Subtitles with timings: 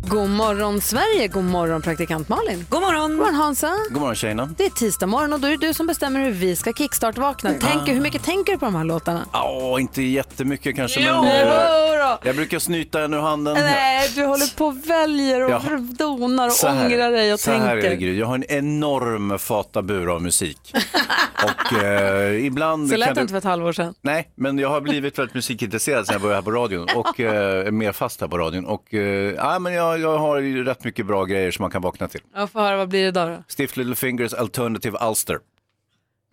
[0.00, 2.66] God morgon Sverige, god morgon praktikant Malin.
[2.68, 3.10] God morgon.
[3.10, 3.72] God morgon Hansa.
[3.90, 4.48] God morgon tjejerna.
[4.56, 7.50] Det är tisdag morgon och då är det du som bestämmer hur vi ska kickstart-vakna.
[7.52, 9.26] Tänker, hur mycket tänker du på de här låtarna?
[9.32, 12.18] Ja, inte jättemycket kanske, Jo men eh, då.
[12.24, 13.54] jag brukar snyta en ur handen.
[13.54, 15.62] Nej, du håller på och väljer och Ja.
[15.98, 18.06] donar och Så här- ångrar dig och så här är det, tänker.
[18.06, 18.18] Gry.
[18.18, 20.74] Jag har en enorm fatabur av musik.
[21.44, 23.94] och eh, ibland Så lät det inte för ett halvår sedan.
[24.02, 27.66] Nej, men jag har blivit väldigt musikintresserad sedan jag började här på radion och eh,
[27.66, 28.64] är mer fast här på radion.
[28.66, 29.00] Och eh,
[29.36, 32.20] ja, men jag, jag har ju rätt mycket bra grejer som man kan vakna till.
[32.34, 33.42] Jag får höra, vad blir det idag då?
[33.48, 35.38] Stiff Little Fingers Alternative Ulster.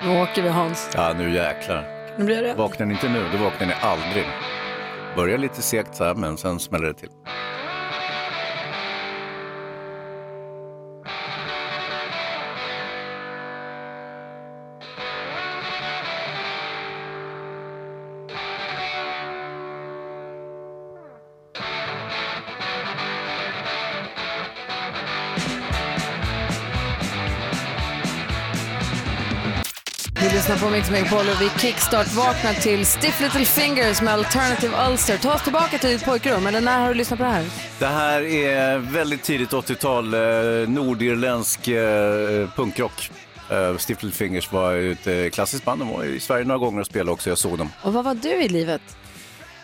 [0.03, 0.89] Nu åker vi Hans.
[0.93, 1.87] Ja, nu jäklar.
[2.17, 2.53] Nu blir det.
[2.53, 4.25] Vaknar ni inte nu, då vaknar ni aldrig.
[5.15, 7.09] Börjar lite segt så här, men sen smäller det till.
[30.49, 35.17] Lyssnar på Mix Megapol och vi kickstart-vaknar till Stiff Little Fingers med Alternative Ulster.
[35.17, 37.45] Ta oss tillbaka till ditt pojkrum, eller när har du lyssnat på det här?
[37.79, 40.19] Det här är väldigt tidigt 80-tal, eh,
[40.69, 43.11] nordirländsk eh, punkrock.
[43.49, 46.79] Eh, Stiff Little Fingers var ett eh, klassiskt band, de var i Sverige några gånger
[46.79, 47.69] och spelade också, jag såg dem.
[47.81, 48.81] Och vad var du i livet?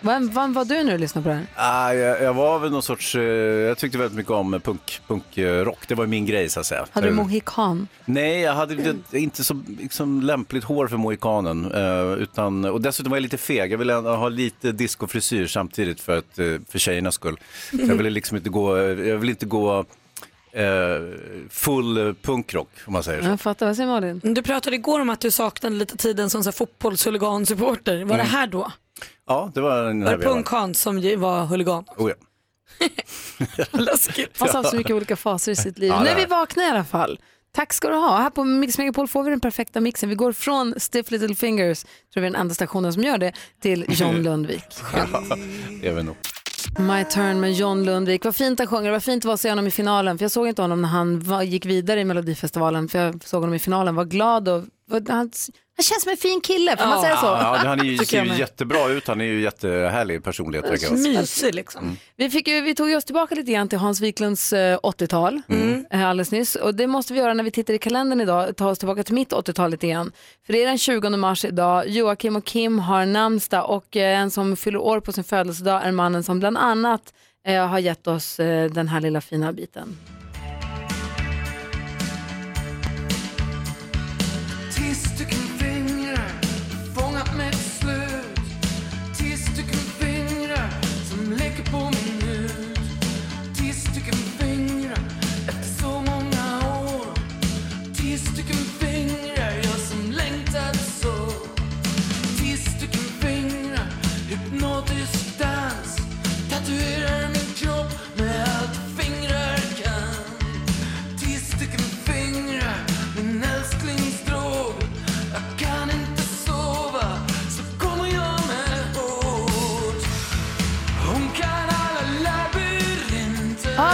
[0.02, 1.46] Vem, vem var du när du lyssnade på det här?
[1.56, 5.88] Ah, jag, jag var väl någon sorts, eh, jag tyckte väldigt mycket om punk, punkrock,
[5.88, 6.86] det var min grej så att säga.
[6.92, 7.88] Hade du Eh, mohikan?
[8.06, 11.72] Nej, jag hade inte- inte så liksom, lämpligt hår för mohikanen.
[11.72, 13.72] Eh, utan, och dessutom var jag lite feg.
[13.72, 17.38] Jag ville ha lite discofrisyr samtidigt för, att, eh, för tjejernas skull.
[17.72, 19.86] Så jag ville liksom inte gå, jag ville inte gå
[20.52, 20.64] eh,
[21.50, 23.28] full punkrock om man säger så.
[23.30, 24.22] Jag fattar, vad säger Malin?
[24.24, 28.04] Du pratade igår om att du saknade lite tiden som så här fotbollshuligansupporter.
[28.06, 28.72] Var det här då?
[29.28, 30.44] Ja, det var den Var här det vevan.
[30.44, 31.86] Punk-Hans som ju var huligan?
[31.98, 32.16] Oh, ja.
[33.72, 34.40] Läskigt.
[34.40, 35.90] Han har haft så mycket olika faser i sitt liv.
[35.90, 37.20] Ja, nu det är vi vakna i alla fall.
[37.52, 38.18] Tack ska du ha.
[38.18, 40.10] Här på Mix Megapol får vi den perfekta mixen.
[40.10, 43.34] Vi går från Stiff Little Fingers, tror vi är den enda stationen som gör det,
[43.62, 44.64] till John Lundvik.
[45.82, 46.16] Det är väl nog.
[46.78, 48.26] My turn med John Lundvik.
[48.26, 48.86] Vad fint han sjunger.
[48.86, 50.18] Det var fint att vara se honom i finalen.
[50.18, 52.88] För jag såg inte honom när han var, gick vidare i Melodifestivalen.
[52.90, 53.96] För jag såg honom i finalen.
[53.96, 55.32] Var glad och var, han,
[55.80, 56.78] han känns som en fin kille.
[56.78, 57.26] Får man säga så?
[57.26, 60.66] Ja, han är ju, ser ju jättebra ut, han är ju jättehärlig personlighet.
[60.72, 61.20] verkar det.
[61.20, 61.98] Mysig liksom.
[62.16, 65.42] Vi, fick ju, vi tog ju oss tillbaka lite grann till Hans Wiklunds eh, 80-tal
[65.92, 66.56] eh, alldeles nyss.
[66.56, 69.14] Och det måste vi göra när vi tittar i kalendern idag, ta oss tillbaka till
[69.14, 70.12] mitt 80-tal lite grann.
[70.46, 74.32] För det är den 20 mars idag, Joakim och Kim har namnsdag och eh, en
[74.32, 77.14] som fyller år på sin födelsedag är mannen som bland annat
[77.48, 79.98] eh, har gett oss eh, den här lilla fina biten.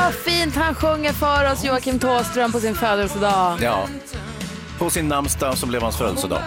[0.07, 3.57] Ah, fint han sjunger för oss, Joakim Tåström på sin födelsedag.
[3.61, 3.87] Ja,
[4.79, 6.41] på sin namnsdag som blev hans födelsedag.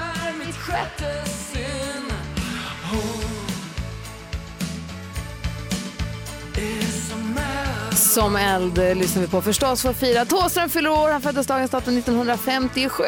[7.95, 10.25] som eld lyssnar vi på förstås för att fira.
[10.25, 13.05] Tåström fyller år, han föddes dagens datum 1957.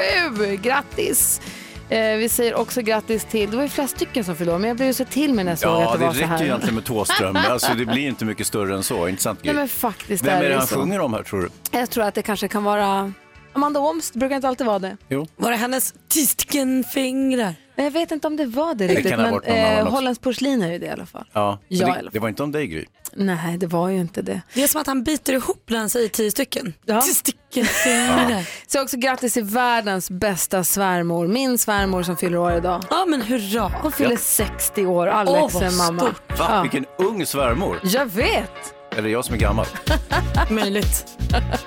[0.63, 1.41] Grattis!
[1.91, 4.77] Eh, vi säger också grattis till, det var ju flera stycken som fyllde men jag
[4.77, 6.29] blev ju så till mig när jag såg Ja, att det, det var så räcker
[6.31, 6.39] här.
[6.39, 7.37] ju egentligen med Thåström.
[7.49, 10.43] Alltså, det blir inte mycket större än så, inte sant Nej men faktiskt Vem är
[10.43, 10.75] det det han så.
[10.75, 11.79] sjunger om här tror du?
[11.79, 13.13] Jag tror att det kanske kan vara
[13.53, 14.97] Amanda Åms, det brukar inte alltid vara det.
[15.09, 15.27] Jo.
[15.37, 17.45] Var det hennes tio stycken fingrar?
[17.45, 19.87] Men Jag vet inte om det var det riktigt, ha men eh.
[19.89, 21.25] Hollands porslin är ju det i alla fall.
[21.33, 22.11] Ja, Ja, i alla det, fall.
[22.13, 22.85] det var inte om dig Gry.
[23.13, 24.41] Nej, det var ju inte det.
[24.55, 26.75] Det är som att han biter ihop han säger tio stycken.
[26.85, 27.01] Ja.
[27.01, 28.49] Tio stycken fingrar.
[28.67, 32.83] Så också grattis till världens bästa svärmor, min svärmor som fyller år idag.
[32.91, 33.73] Ja men hurra.
[33.83, 36.01] Hon fyller 60 år, Alex vad är mamma.
[36.01, 36.39] stort.
[36.39, 36.47] Va?
[36.51, 36.63] Ja.
[36.63, 37.81] Vilken ung svärmor.
[37.83, 38.75] Jag vet!
[38.97, 39.67] Eller jag som är gammal.
[40.51, 41.19] Möjligt.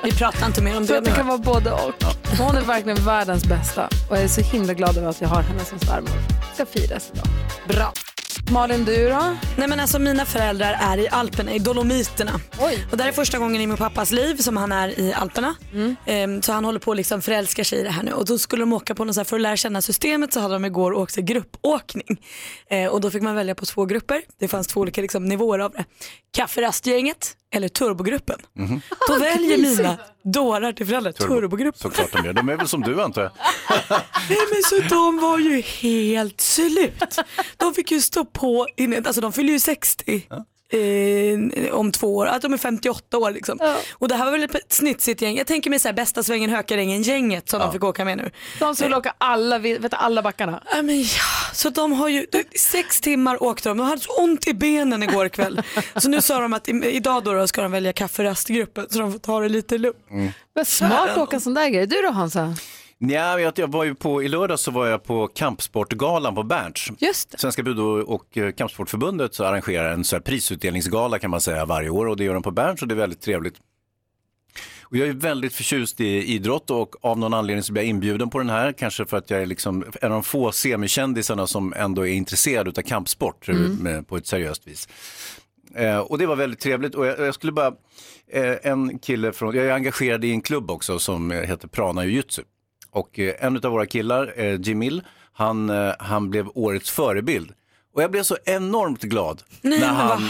[0.03, 1.93] Vi pratar inte mer om Så det att det kan vara både och.
[2.39, 5.41] Hon är verkligen världens bästa och jag är så himla glad över att jag har
[5.41, 6.11] henne som svärmor.
[6.53, 7.25] Ska firas idag.
[7.67, 7.93] Bra.
[8.51, 9.36] Malin, du då?
[9.57, 12.40] Nej men alltså mina föräldrar är i Alperna, i Dolomiterna.
[12.60, 12.88] Oj.
[12.92, 15.56] Och det här är första gången i min pappas liv som han är i Alperna.
[16.06, 18.12] Ehm, så han håller på att liksom förälskar sig i det här nu.
[18.12, 20.40] Och då skulle de åka på något så här, för att lära känna systemet så
[20.40, 22.22] hade de igår åkt gruppåkning.
[22.69, 24.22] Eh, och då fick man välja på två grupper.
[24.40, 25.86] Det fanns två olika liksom, nivåer av det.
[26.38, 28.39] Kafferastgänget eller turbogruppen.
[29.07, 31.81] Då väljer mina dårar till föräldrar turbogruppen.
[31.81, 32.33] Såklart de gör.
[32.33, 33.31] De är väl som du antar jag.
[34.29, 37.17] Nej men så de var ju helt slut.
[37.57, 40.27] De fick ju stå på, innan, alltså de fyller ju 60.
[40.73, 43.59] Eh, om två år, att de är 58 år liksom.
[43.91, 45.37] Och det här var väl ett snitsigt gäng.
[45.37, 48.31] Jag tänker mig så här, bästa svängen Hökarängen gänget som de fick åka med nu.
[48.59, 50.63] De som vill åka alla, vet du, alla backarna.
[50.71, 51.07] Ja, men ja,
[51.53, 52.25] så de har ju,
[52.59, 55.61] sex timmar åkte de, de hade så ont i benen igår kväll.
[55.95, 59.11] Så nu sa de att i, idag då, då ska de välja kafferastgruppen så de
[59.11, 59.97] får ta det lite lugnt.
[60.55, 61.87] Men smart att åka sån där grej.
[61.87, 62.55] Du då Hansa?
[63.03, 66.91] Nja, jag, jag var ju på, i lördag så var jag på kampsportgalan på Berns.
[67.38, 71.89] Svenska Budo och eh, Kampsportförbundet så arrangerar en så här prisutdelningsgala kan man säga varje
[71.89, 73.55] år och det gör de på Berns och det är väldigt trevligt.
[74.81, 78.29] Och jag är väldigt förtjust i idrott och av någon anledning så blir jag inbjuden
[78.29, 81.73] på den här, kanske för att jag är liksom en av de få semikändisarna som
[81.77, 84.88] ändå är intresserad av kampsport eh, med, på ett seriöst vis.
[85.75, 87.73] Eh, och det var väldigt trevligt och jag, jag skulle bara,
[88.27, 92.06] eh, en kille från, jag är engagerad i en klubb också som eh, heter Prana
[92.06, 92.44] Jiu-Jitsu.
[92.94, 95.01] Och eh, en av våra killar, eh, Jimil,
[95.34, 97.51] han, eh, han blev årets förebild.
[97.95, 100.30] Och jag blev så enormt glad Nej när han,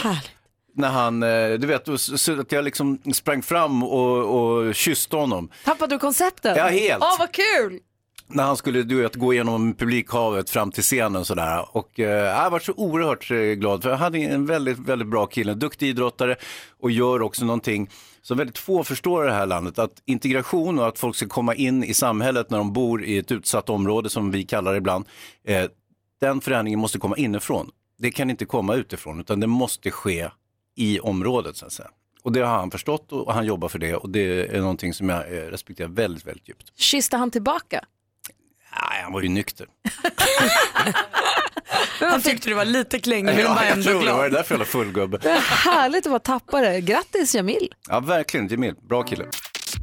[0.76, 5.48] när han, eh, du vet, så- att jag liksom sprang fram och, och kysste honom.
[5.64, 6.56] Tappade du konceptet?
[6.56, 7.02] Ja, helt.
[7.02, 7.80] Åh, vad kul!
[8.26, 11.76] När han skulle du vet, gå igenom publikhavet fram till scenen sådär.
[11.76, 12.08] Och eh,
[12.42, 13.28] jag var så oerhört
[13.58, 16.36] glad för jag hade en väldigt, väldigt bra kille, duktig idrottare
[16.80, 17.90] och gör också någonting
[18.24, 19.78] som väldigt få förstår i det här landet.
[19.78, 23.32] Att integration och att folk ska komma in i samhället när de bor i ett
[23.32, 25.04] utsatt område som vi kallar det ibland.
[25.44, 25.64] Eh,
[26.20, 27.70] den förändringen måste komma inifrån.
[27.98, 30.28] Det kan inte komma utifrån utan det måste ske
[30.76, 31.90] i området så att säga.
[32.22, 35.08] Och det har han förstått och han jobbar för det och det är någonting som
[35.08, 36.78] jag eh, respekterar väldigt, väldigt djupt.
[36.78, 37.84] Kysste han tillbaka?
[38.90, 39.66] Nej, han var ju nykter.
[42.00, 44.32] Han tyckte du var lite klängig men var Ja, jag tror det var glad.
[44.32, 45.18] därför jag var fullgubbe.
[45.22, 46.80] Det är härligt att vara tappare.
[46.80, 47.74] Grattis Jamil.
[47.88, 48.48] Ja, verkligen.
[48.48, 49.24] Jamil, bra kille.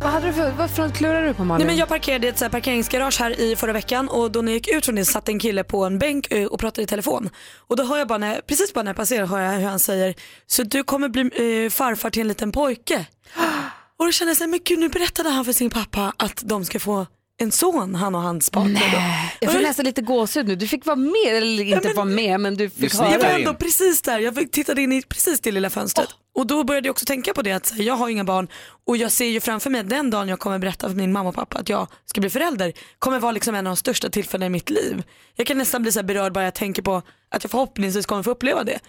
[0.01, 1.65] Vad hade du för, vad front klurar du på Malin?
[1.67, 4.41] Nej, men jag parkerade i ett så här parkeringsgarage här i förra veckan och då
[4.41, 6.83] när jag gick ut från det satt en kille på en bänk eh, och pratade
[6.83, 7.29] i telefon.
[7.57, 9.79] Och då hör jag bara, när, precis bara när jag passerar hör jag hur han
[9.79, 10.15] säger,
[10.47, 11.21] så du kommer bli
[11.65, 13.05] eh, farfar till en liten pojke.
[13.99, 16.41] Och då kände jag så här, men gud nu berättade han för sin pappa att
[16.45, 17.07] de ska få
[17.41, 18.91] en son, han och hans partner.
[18.91, 18.97] då.
[19.45, 20.55] Jag får nästan lite gåshud nu.
[20.55, 23.17] Du fick vara med, eller inte men- vara med, men du Du fick snickrar Jag
[23.19, 23.39] var höra.
[23.39, 23.47] in.
[23.47, 26.07] ändå precis där, jag tittade in i precis det lilla fönstret.
[26.35, 28.47] Och då började jag också tänka på det att här, jag har inga barn
[28.87, 31.29] och jag ser ju framför mig att den dagen jag kommer berätta för min mamma
[31.29, 34.45] och pappa att jag ska bli förälder kommer vara liksom en av de största tillfällena
[34.45, 35.03] i mitt liv.
[35.35, 36.95] Jag kan nästan bli så här berörd bara jag tänker på
[37.31, 38.79] att jag förhoppningsvis kommer få uppleva det.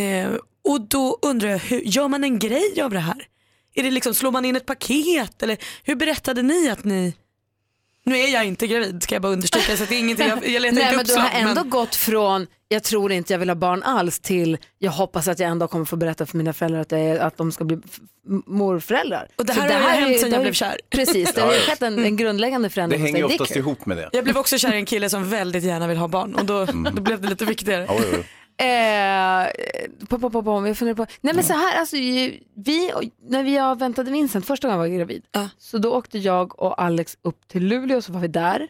[0.00, 0.30] Eh,
[0.68, 3.26] och då undrar jag, hur, gör man en grej av det här?
[3.74, 7.14] Är det liksom, slår man in ett paket eller hur berättade ni att ni
[8.10, 10.48] nu är jag inte gravid ska jag bara understryka så att det är ingenting jag,
[10.48, 13.32] jag letar Nej inte men upp du har ändå men- gått från jag tror inte
[13.32, 16.26] jag vill ha barn alls till jag hoppas att jag en dag kommer få berätta
[16.26, 17.78] för mina föräldrar att, jag är, att de ska bli
[18.46, 19.28] morföräldrar.
[19.36, 20.80] Och det Så här har ju hänt är- sedan det jag blev kär.
[20.90, 23.86] Precis, det har ju skett en, en grundläggande Det förändring hos hänger oftast Det ihop
[23.86, 24.08] med det.
[24.12, 26.64] Jag blev också kär i en kille som väldigt gärna vill ha barn och då,
[26.94, 27.88] då blev det lite viktigare.
[28.60, 29.46] Eh,
[30.08, 31.06] på, på, på, på, jag funderar på.
[31.20, 32.40] Nej men så här, alltså, vi,
[33.28, 35.22] när vi väntade Vincent första gången jag var gravid,
[35.58, 38.68] så då åkte jag och Alex upp till Luleå och så var vi där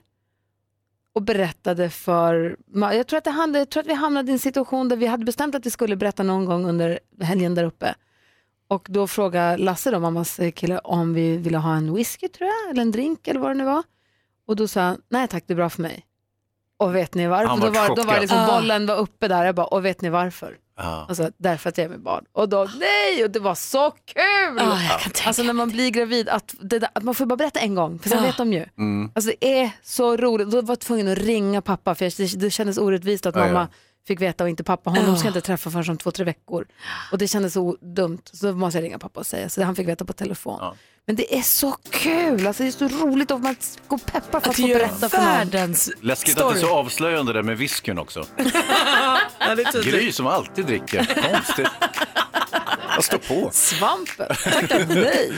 [1.12, 4.38] och berättade för, jag tror, att det handlade, jag tror att vi hamnade i en
[4.38, 7.94] situation där vi hade bestämt att vi skulle berätta någon gång under helgen där uppe.
[8.68, 12.70] Och då frågade Lasse, då, mammas kille, om vi ville ha en whisky tror jag,
[12.70, 13.82] eller en drink eller vad det nu var.
[14.46, 16.06] Och då sa han, nej tack det är bra för mig.
[16.80, 17.46] Och vet ni varför?
[17.48, 18.46] Han Då var, då var liksom, Ah.
[18.46, 20.56] bollen var uppe där, jag bara, och vet ni varför?
[20.76, 21.06] Ja.
[21.08, 22.24] Alltså därför att jag är med barn.
[22.32, 24.56] Och då, nej, och det var så kul!
[24.58, 27.26] Ja, jag kan tänka alltså när man blir gravid, att, det där, att man får
[27.26, 28.24] bara berätta en gång, för sen Ja.
[28.24, 28.64] vet de ju.
[28.78, 29.10] Mm.
[29.14, 30.50] Alltså det är så roligt.
[30.50, 33.46] Då var jag tvungen att ringa pappa, för jag- det, det kändes orättvist att Ja,
[33.46, 33.66] ja.
[34.10, 34.90] Fick veta och inte pappa.
[34.90, 36.66] Honom ska jag inte träffa förrän om två, tre veckor.
[37.12, 39.48] Och det kändes så dumt, så då måste jag ringa pappa och säga.
[39.48, 40.58] Så han fick veta på telefon.
[40.60, 40.74] Ja.
[41.06, 43.56] Men det är så kul, alltså det är så roligt och man
[43.88, 45.26] går och peppar för att, Att få berätta för någon.
[45.26, 46.60] världens Läskigt att det är story.
[46.72, 48.26] så avslöjande där med whiskyn också.
[49.38, 49.94] Ja, det är tydligt.
[49.94, 51.04] Gry som alltid dricker.
[51.32, 51.68] Konstigt.
[52.94, 53.50] Jag står på.
[53.52, 55.32] Svampen, tackar nej.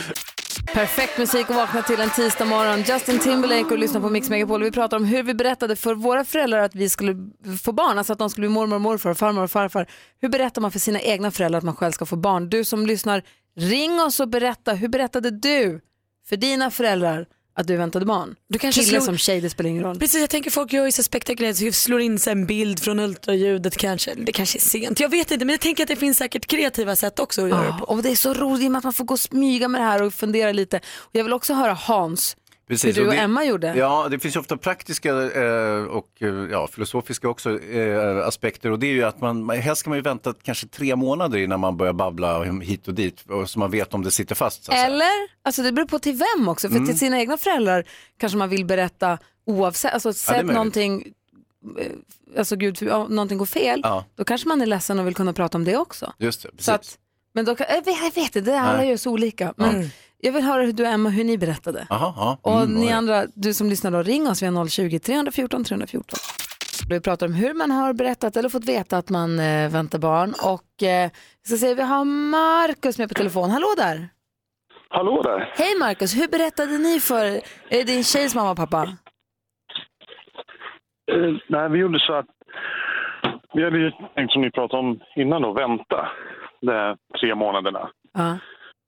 [0.66, 2.82] Perfekt musik att vakna till en tisdag morgon.
[2.82, 4.62] Justin Timberlake och lyssna på Mix Megapol.
[4.62, 7.16] Vi pratar om hur vi berättade för våra föräldrar att vi skulle
[7.62, 9.86] få barn, alltså att de skulle bli mormor, och morfar, farmor och farfar.
[10.20, 12.48] Hur berättar man för sina egna föräldrar att man själv ska få barn?
[12.48, 13.22] Du som lyssnar,
[13.56, 14.72] ring oss och berätta.
[14.72, 15.80] Hur berättade du
[16.28, 18.34] för dina föräldrar att du väntade barn.
[18.48, 19.98] Du kanske Kille slog- som tjej, det spelar ingen roll.
[19.98, 22.98] Precis, jag tänker folk gör ju så spektakulärt, så slår in sig en bild från
[23.00, 24.14] ultraljudet kanske.
[24.14, 26.96] Det kanske är sent, jag vet inte men jag tänker att det finns säkert kreativa
[26.96, 27.84] sätt också att göra det Ja, på.
[27.84, 30.14] och det är så roligt att man får gå och smyga med det här och
[30.14, 30.76] fundera lite.
[30.96, 32.36] Och jag vill också höra Hans,
[32.68, 33.74] Precis, hur du och det- Emma gjorde.
[33.76, 38.78] Ja, det finns ju ofta praktiska eh, och eh, ja, filosofiska också eh, aspekter och
[38.78, 41.76] det är ju att man, helst ska man ju vänta kanske tre månader innan man
[41.76, 44.64] börjar babbla hit och dit och så man vet om det sitter fast.
[44.64, 44.72] Så.
[44.72, 45.08] Eller,
[45.44, 46.68] alltså det beror på till vem också.
[46.68, 47.84] För till sina egna föräldrar
[48.18, 50.52] kanske man vill berätta oavsett, alltså sett möjligt.
[50.54, 51.04] någonting,
[51.78, 51.86] eh,
[52.38, 54.04] alltså gud, ja, någonting går fel, Ja.
[54.16, 56.12] då kanske man är ledsen och vill kunna prata om det också.
[56.18, 56.64] Just det, precis.
[56.66, 56.98] Så att,
[57.34, 58.88] men då kan, jag, vet, jag vet inte, det alla Nej.
[58.88, 59.54] gör så olika.
[59.56, 59.90] Men
[60.24, 61.86] jag vill höra hur du och Emma, hur ni berättade.
[61.90, 62.38] Aha, ja.
[62.50, 62.92] Och Mm, ni oj.
[62.92, 66.18] andra, du som lyssnar då, ring oss via 020-314 314.
[66.88, 70.34] Vi pratar om hur man har berättat eller fått veta att man eh, väntar barn.
[70.44, 71.10] Och eh,
[71.48, 73.50] jag ska vi har Markus med på telefon.
[73.50, 74.08] Hallå där!
[74.88, 75.52] Hallå där.
[75.56, 77.40] Hej Markus, hur berättade ni för är
[77.78, 78.82] det din tjejs mamma och pappa?
[81.12, 82.26] Eh, nej, vi gjorde så att
[83.54, 86.08] vi hade ju tänkt som ni pratade om innan då, vänta
[86.60, 87.90] de här tre månaderna.
[88.14, 88.38] Ja.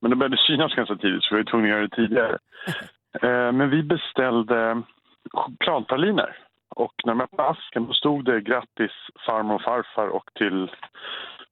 [0.04, 2.38] Men det började synas ganska tidigt så vi var tvungna att göra det tidigare.
[3.22, 4.82] Eh, men vi beställde
[5.30, 6.38] chokladpraliner.
[6.68, 8.90] Och när man öppnade asken stod det grattis
[9.26, 10.70] farmor och farfar och till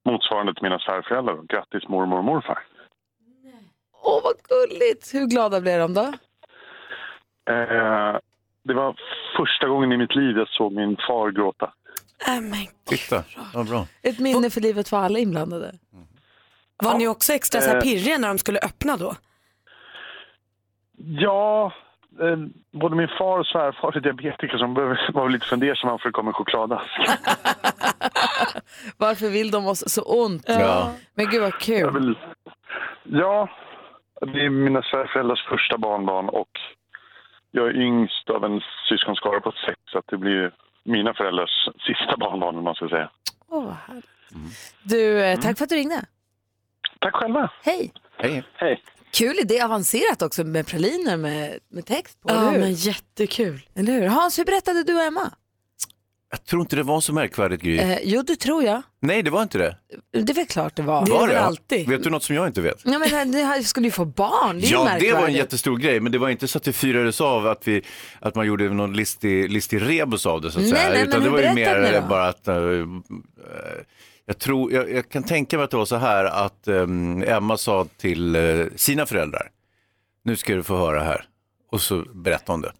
[0.04, 1.38] motsvarande till mina svärföräldrar.
[1.48, 2.58] Grattis mormor och morfar.
[4.02, 5.14] Åh vad gulligt!
[5.14, 6.06] Hur glada blev de då?
[7.52, 8.16] Eh,
[8.62, 8.96] det var
[9.36, 11.72] första gången i mitt liv jag såg min far gråta.
[12.28, 13.86] Äh, men, Titta, vad bra.
[14.02, 15.72] Ett minne för livet för alla inblandade.
[16.76, 17.82] Var ni också extra så här Eh.
[17.82, 19.14] pirriga när de skulle öppna då?
[20.96, 21.72] Ja,
[22.20, 22.36] eh,
[22.80, 26.32] både min far och svärfar är diabetiker som behöver vara lite fundersamma för det kommer
[26.32, 26.86] chokladask.
[28.96, 30.44] Varför vill de oss så ont?
[30.46, 30.92] Ja.
[31.14, 31.90] Men gud vad kul.
[31.92, 32.18] vill,
[33.04, 33.48] ja,
[34.20, 36.50] det är mina svärföräldrars första barnbarn och
[37.50, 40.52] jag är yngst av en syskonskara på sex så att det blir
[40.84, 43.10] mina föräldrars sista barnbarn om man ska säga.
[43.48, 44.06] Åh, vad härligt.
[44.82, 46.04] Du, eh, tack för att du ringde.
[47.02, 47.50] Tack själva.
[47.62, 47.92] Hej!
[48.18, 48.44] Hej.
[48.56, 48.82] Hej.
[49.14, 52.58] Kul idé, avancerat också med praliner med, med text på, Ja eller hur?
[52.60, 53.60] men jättekul.
[53.74, 54.06] Eller hur?
[54.06, 55.30] Hans, hur berättade du och Emma?
[56.30, 57.78] Jag tror inte det var så märkvärdigt Gry.
[57.78, 58.82] Eh, jo, det tror jag.
[59.00, 59.76] Nej, det var inte det.
[60.12, 61.06] Det är väl klart det var.
[61.06, 61.40] Det var det?
[61.40, 61.88] alltid.
[61.88, 62.80] Vet du något som jag inte vet?
[62.84, 65.32] Ja, men det här skulle ju få barn, det är ju Ja, det var en
[65.34, 67.82] jättestor grej, men det var inte så att det firades av att, vi,
[68.20, 70.88] att man gjorde någon listig, listig rebus av det så att Nej, säga.
[70.90, 72.06] nej, men Utan det hur var ju berättade mer ni då?
[72.06, 72.54] bara att eh,
[74.32, 76.82] jag, tror, jag, jag kan tänka mig att det var så här att eh,
[77.36, 79.50] Emma sa till eh, sina föräldrar,
[80.24, 81.24] nu ska du få höra här.
[81.70, 82.72] Och så berättade hon det.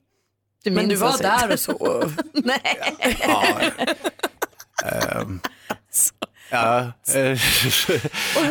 [0.65, 2.05] Du Men du var där och så.
[2.33, 2.63] Nej.
[3.21, 3.45] Ja,
[4.85, 5.41] ehm,
[6.51, 6.79] ja,
[7.15, 7.39] eh,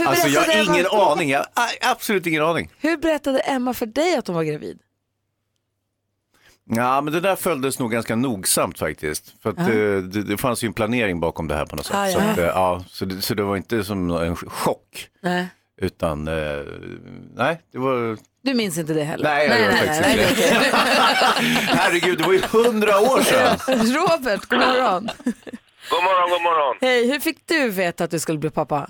[0.08, 1.12] alltså jag har ingen Emma?
[1.12, 2.70] aning, jag har absolut ingen aning.
[2.80, 4.80] Hur berättade Emma för dig att hon var gravid?
[6.76, 9.42] Ja, men det där följdes nog ganska nogsamt faktiskt.
[9.44, 11.96] För att, eh, det, det fanns ju en planering bakom det här på något sätt.
[11.96, 12.12] Ah, ja.
[12.12, 15.08] Så, att, eh, ja, så, det, så det var inte som en chock.
[15.22, 15.48] Nej.
[15.82, 16.64] Utan, eh,
[17.36, 18.18] nej, det var...
[18.44, 19.24] Du minns inte det heller?
[19.24, 20.78] Nej, jag gör faktiskt inte det.
[21.80, 23.58] Herregud, det var ju hundra år sedan.
[23.98, 25.10] Robert, god morgon.
[25.90, 26.76] God morgon, god morgon.
[26.82, 28.90] Hej, hur fick du veta att du skulle bli pappa?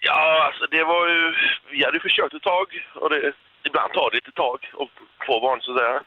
[0.00, 1.34] Ja, alltså det var ju...
[1.72, 2.66] Vi hade försökt ett tag
[3.00, 3.32] och det,
[3.68, 4.90] ibland tar det lite tag att
[5.26, 6.00] få barn så att säga.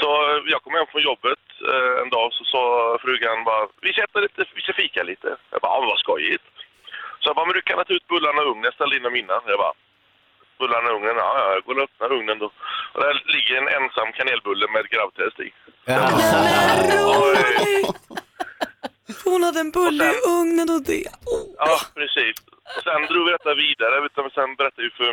[0.00, 2.62] Så eh, jag kom hem från jobbet eh, en dag så sa
[3.02, 5.36] frugan bara, vi sätter lite, vi ska fika lite.
[5.50, 6.44] Jag bara, men vad skojigt.
[7.20, 9.40] Så jag bara, men du kan ta ut bullarna i ugnen, ställ in dem innan.
[9.46, 9.72] Jag bara,
[10.58, 12.50] bullarna i ugnen, ja ja, jag går och öppnar ugnen då.
[12.92, 15.48] Och där ligger en ensam kanelbulle med ett grabbtest i.
[19.24, 21.08] Hon hade en bulle i ugnen och det.
[21.58, 22.36] Ja, precis.
[22.76, 24.06] Och sen drog vi detta vidare.
[24.06, 25.12] Utan sen berättade vi för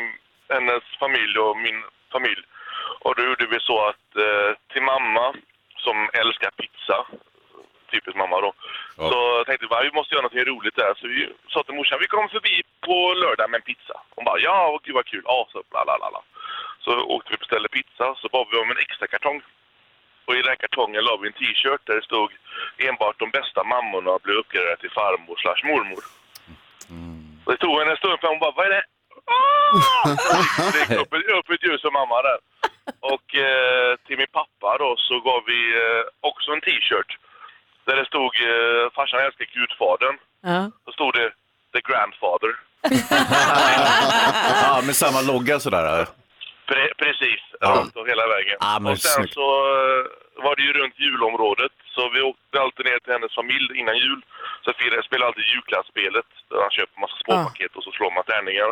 [0.53, 1.79] hennes familj och min
[2.11, 2.43] familj.
[3.03, 5.33] Och då gjorde vi så att eh, till mamma,
[5.77, 7.05] som älskar pizza,
[7.91, 8.53] typiskt mamma då,
[8.97, 9.09] Ja.
[9.09, 10.93] så tänkte vi vi måste göra något roligt där.
[10.97, 13.95] Så vi sa till morsan, vi kommer förbi på lördag med en pizza.
[14.15, 15.21] Hon bara, ja, och gud vad kul.
[15.25, 16.21] Ja, så bla bla bla.
[16.79, 19.41] Så åkte vi och beställde pizza, så bad vi om en extra kartong.
[20.25, 22.31] Och i den här kartongen la vi en t-shirt där det stod
[22.77, 26.03] enbart de bästa mammorna blev uppgraderade till farmor slash mormor.
[27.45, 28.83] Och det tog henne en stund för hon bara, vad är det?
[29.31, 30.09] Ah!
[30.79, 32.39] Gick upp, ett- upp ett ljus för mamma där.
[33.13, 37.11] Och eh, till min pappa då så gav vi eh, också en t-shirt.
[37.85, 40.17] Där det stod eh, farsan älskar gudfadern.
[40.41, 40.71] Ja.
[40.85, 41.29] Så stod det
[41.73, 42.51] the grandfather.
[44.63, 46.05] Ja, med samma logga sådär.
[46.69, 47.69] Pre- precis, Ja.
[47.77, 48.57] runt och hela vägen.
[48.59, 49.33] Ja, men och sen snyggt.
[49.33, 49.47] så
[49.77, 50.01] eh,
[50.45, 51.71] var det ju runt julområdet.
[51.95, 54.21] Så vi åkte alltid ner till hennes familj innan jul.
[54.65, 54.71] Så
[55.07, 56.29] spelade alltid julklappsspelet.
[56.49, 58.69] Där han köper massa småpaket och så slår man tärningar.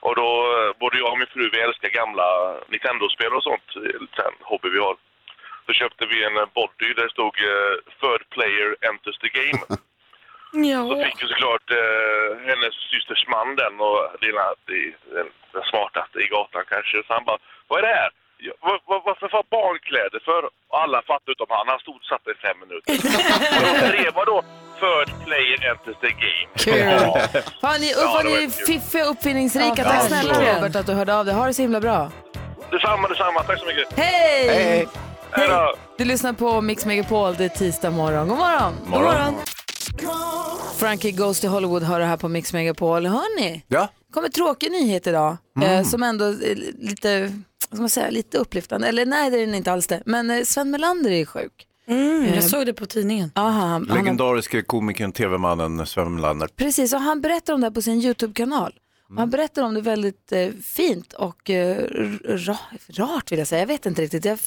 [0.00, 0.28] Och då,
[0.58, 3.62] eh, både jag och min fru, vi älskar gamla Nintendo-spel och sånt.
[3.72, 3.80] Så
[4.22, 4.96] här en hobby vi har.
[5.66, 9.62] Så köpte vi en eh, body där det stod eh, Third player enters the game.
[10.52, 11.04] Så Ja.
[11.04, 14.00] fick ju såklart eh, hennes systers man den och
[15.14, 17.02] den, den smartaste i gatan kanske.
[17.06, 17.38] Så han bara,
[17.68, 18.10] vad är det här?
[18.46, 20.40] Ja, vad, vad, varför får barnkläder för?
[20.82, 21.64] Alla fattade utom han.
[21.72, 22.90] Han stod och satt i fem minuter.
[23.88, 24.38] skrev man då
[24.80, 26.48] Third player enters the game.
[26.64, 26.78] Kul.
[26.78, 27.40] Ja.
[27.60, 29.74] Fan, ni, Ja, vad det ni var fiffiga och uppfinningsrika.
[29.76, 30.40] Ja, Tack ja, snälla så.
[30.40, 31.34] Robert att du hörde av dig.
[31.34, 32.10] Ha det så himla bra.
[32.70, 33.42] Detsamma, detsamma.
[33.42, 33.98] Tack så mycket.
[33.98, 34.88] Hej!
[35.30, 35.74] Hej då!
[35.98, 38.28] Du lyssnar på Mix Megapol, det är tisdag morgon.
[38.28, 38.74] God morgon!
[38.84, 39.34] God morgon.
[40.78, 43.06] Frankie Goes to Hollywood hör det här på Mix Megapol.
[43.06, 47.32] Hörni, Ja, kommer tråkig nyhet idag eh, som ändå är lite,
[47.70, 48.88] vad man säga, lite upplyftande.
[48.88, 50.02] Eller nej, det är den inte alls det.
[50.06, 51.66] Men eh, Sven Melander är sjuk.
[51.86, 53.30] Mm, jag såg det på tidningen.
[53.34, 56.48] Aha, han, legendariske komikern, tv-mannen Sven Melander.
[56.56, 58.74] precis, och han berättar om det här på sin YouTube-kanal.
[59.10, 61.76] Och Han berättar om det väldigt eh, fint och eh,
[62.24, 63.60] ra, rart vill jag säga.
[63.60, 64.38] Jag vet inte riktigt, jag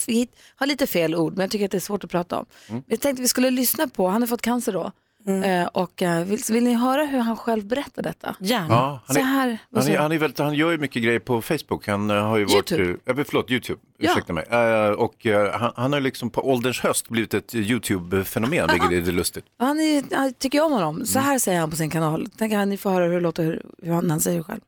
[0.56, 2.46] har lite fel ord men jag tycker att det är svårt att prata om.
[2.88, 4.92] Jag tänkte vi skulle lyssna på, han har fått cancer då.
[5.28, 8.36] Eh, och eh, vill, vill ni höra hur han själv berättar detta?
[8.40, 8.68] Gärna.
[8.70, 11.04] Ja, han, Så är, här, vad han, är, han, är väldigt, han gör ju mycket
[11.04, 11.88] grejer på Facebook.
[11.88, 12.72] Han eh, har ju varit...
[12.72, 13.00] YouTube.
[13.06, 13.80] Ja, förlåt, YouTube.
[13.98, 14.12] Ja.
[14.12, 14.46] Ursäkta mig.
[14.50, 18.96] Eh, och eh, han, han har liksom på ålderns höst blivit ett YouTube-fenomen, vilket är
[18.96, 19.46] lite lustigt.
[19.60, 21.06] Han är, jag tycker om honom.
[21.06, 22.28] Så här säger han på sin kanal.
[22.38, 24.62] Tänker han, ni får höra hur det låter, hur, hur han, han säger det själv.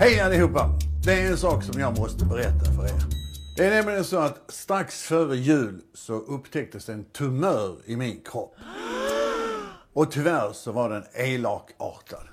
[0.00, 0.70] Hej allihopa!
[1.04, 3.25] Det är en sak som jag måste berätta för er.
[3.56, 8.54] Det är nämligen så att strax före jul så upptäcktes en tumör i min kropp.
[9.92, 12.28] Och tyvärr så var den elakartad.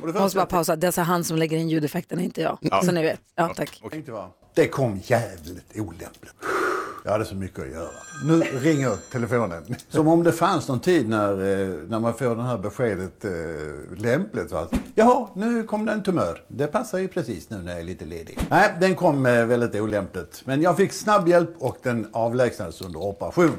[0.00, 0.76] Och det måste bara pausa.
[0.76, 2.84] Det är alltså han som lägger in ljudeffekterna, inte jag.
[2.84, 3.20] Så ni vet.
[3.34, 3.82] Ja, tack.
[4.54, 6.34] det kom jävligt olämpligt.
[7.04, 7.88] Jag hade så mycket att göra.
[8.24, 9.76] Nu ringer telefonen.
[9.88, 13.30] Som om det fanns någon tid när, eh, när man får det här beskedet eh,
[13.96, 14.52] lämpligt.
[14.52, 14.66] Va?
[14.94, 16.42] Jaha, nu kom det en tumör.
[16.48, 18.38] Det passar ju precis nu när jag är lite ledig.
[18.50, 20.42] Nej, den kom eh, väldigt olämpligt.
[20.44, 23.56] Men jag fick snabb hjälp och den avlägsnades under operation.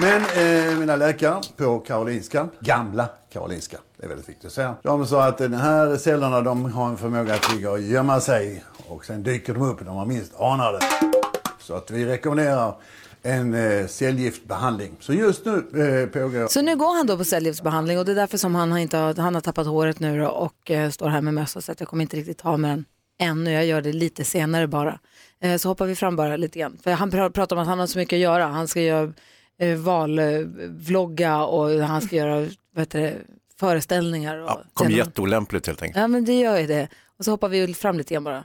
[0.00, 4.74] Men eh, mina läkare på Karolinska, gamla Karolinska, det är väldigt viktigt att säga.
[4.82, 8.64] De sa att de här cellerna de har en förmåga att ligga och gömma sig
[8.88, 11.07] och sen dyker de upp när man minst anar det.
[11.68, 12.74] Så att vi rekommenderar
[13.22, 14.96] en eh, cellgiftbehandling.
[15.00, 16.48] Så just nu eh, pågår...
[16.48, 18.96] Så nu går han då på cellgiftsbehandling och det är därför som han har, inte
[18.96, 21.80] har, han har tappat håret nu då och eh, står här med mössa så att
[21.80, 22.84] jag kommer inte riktigt ha med den
[23.20, 23.52] ännu.
[23.52, 24.98] Jag gör det lite senare bara.
[25.40, 26.78] Eh, så hoppar vi fram bara lite grann.
[26.84, 28.46] För han pr- pratar om att han har så mycket att göra.
[28.46, 29.12] Han ska göra
[29.60, 32.34] eh, valvlogga och han ska göra
[32.74, 33.14] vad heter det,
[33.60, 34.38] föreställningar.
[34.38, 36.00] Och Ja, kom jätteolämpligt helt enkelt.
[36.00, 36.88] Ja men det gör ju det.
[37.18, 38.44] Och så hoppar vi fram lite grann bara.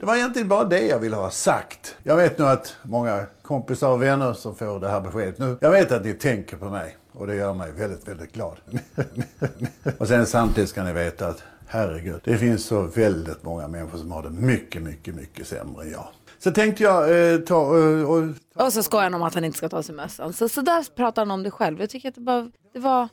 [0.00, 1.96] Det var egentligen bara det jag ville ha sagt.
[2.02, 5.58] Jag vet nu att många kompisar och vänner som får det här beskedet nu.
[5.60, 8.56] Jag vet att ni tänker på mig och det gör mig väldigt, väldigt glad.
[9.98, 14.12] och sen samtidigt ska ni veta att herregud, det finns så väldigt många människor som
[14.12, 16.08] har det mycket, mycket, mycket sämre än jag.
[16.38, 18.24] Så tänkte jag eh, ta eh, och
[18.66, 20.32] Och så skojar han om att han inte ska ta sig mössan.
[20.32, 21.80] Så, så där pratar han om det själv.
[21.80, 23.08] Jag tycker att det, bara, det var,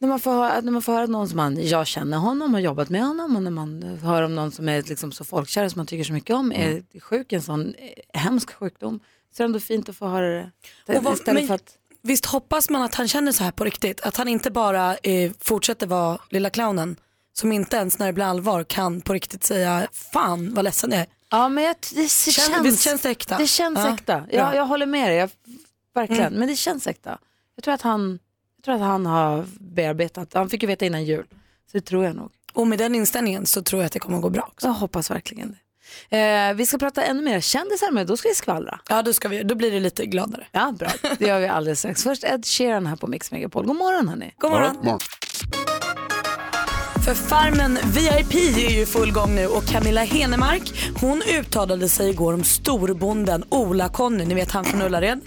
[0.00, 2.60] när man, får höra, när man får höra någon som man, jag känner honom, har
[2.60, 5.78] jobbat med honom och när man hör om någon som är liksom så folkkär som
[5.78, 9.00] man tycker så mycket om, är sjuk i en sån eh, hemsk sjukdom.
[9.36, 10.50] Så är det ändå fint att få höra det.
[10.86, 13.50] det Och vad- istället men- för att, Visst hoppas man att han känner så här
[13.50, 14.00] på riktigt?
[14.00, 16.96] Att han inte bara eh, fortsätter vara lilla clownen
[17.32, 21.00] som inte ens när det blir allvar kan på riktigt säga fan vad ledsen jag
[21.00, 21.06] är.
[21.30, 23.38] ja men jag, det Känns, känns, visst känns det äkta?
[23.38, 24.24] det känns Ja, äkta.
[24.30, 25.30] Jag, jag håller med dig, jag,
[25.94, 26.22] verkligen.
[26.26, 26.38] Mm.
[26.38, 27.18] Men det känns äkta.
[27.56, 28.18] Jag tror, att han,
[28.60, 31.26] jag tror att han har bearbetat, han fick ju veta innan jul.
[31.72, 32.30] Så det tror jag nog.
[32.52, 34.66] Och med den inställningen så tror jag att det kommer gå bra också.
[34.66, 35.56] Jag hoppas verkligen
[36.08, 36.18] det.
[36.18, 38.80] Eh, vi ska prata ännu mer kändisar men då ska vi skvallra.
[38.88, 40.46] Ja då, ska vi, då blir det lite gladare.
[40.52, 40.88] Ja, bra.
[41.18, 42.02] Det gör vi alldeles strax.
[42.02, 43.66] Först Ed Sheeran här på Mix Megapol.
[43.66, 44.34] God morgon hörni.
[44.38, 44.98] God morgon.
[47.04, 52.32] För Farmen VIP är ju full gång nu och Camilla Henemark hon uttalade sig igår
[52.32, 55.20] om storbonden Ola-Conny, ni vet han från Ullared.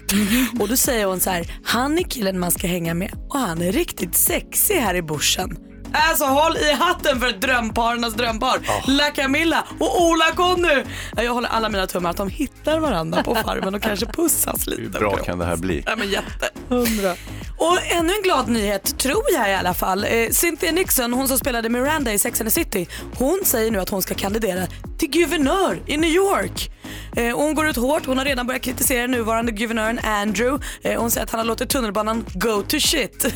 [0.60, 3.62] Och då säger hon så här, han är killen man ska hänga med och han
[3.62, 5.73] är riktigt sexig här i bushen.
[5.94, 8.58] Alltså håll i hatten för drömparnas drömpar.
[8.86, 10.84] La Camilla och Ola-Conny.
[11.16, 14.66] Ja, Jag håller alla mina tummar att de hittar varandra på Farmen och kanske pussas
[14.66, 14.82] lite.
[14.82, 15.82] Hur bra kan det här bli?
[15.86, 16.48] Ja, men jätte.
[16.68, 17.14] Hundra.
[17.58, 20.04] Och ännu en glad nyhet, tror jag i alla fall.
[20.04, 23.80] Eh, Cynthia Nixon, hon som spelade Miranda i Sex and the City, hon säger nu
[23.80, 24.66] att hon ska kandidera
[24.98, 26.70] till guvernör i New York.
[27.16, 28.06] Eh, och hon går ut hårt.
[28.06, 30.66] Hon har redan börjat kritisera den nuvarande guvernören Andrew.
[30.82, 33.22] Eh, hon säger att han har låtit tunnelbanan go to shit.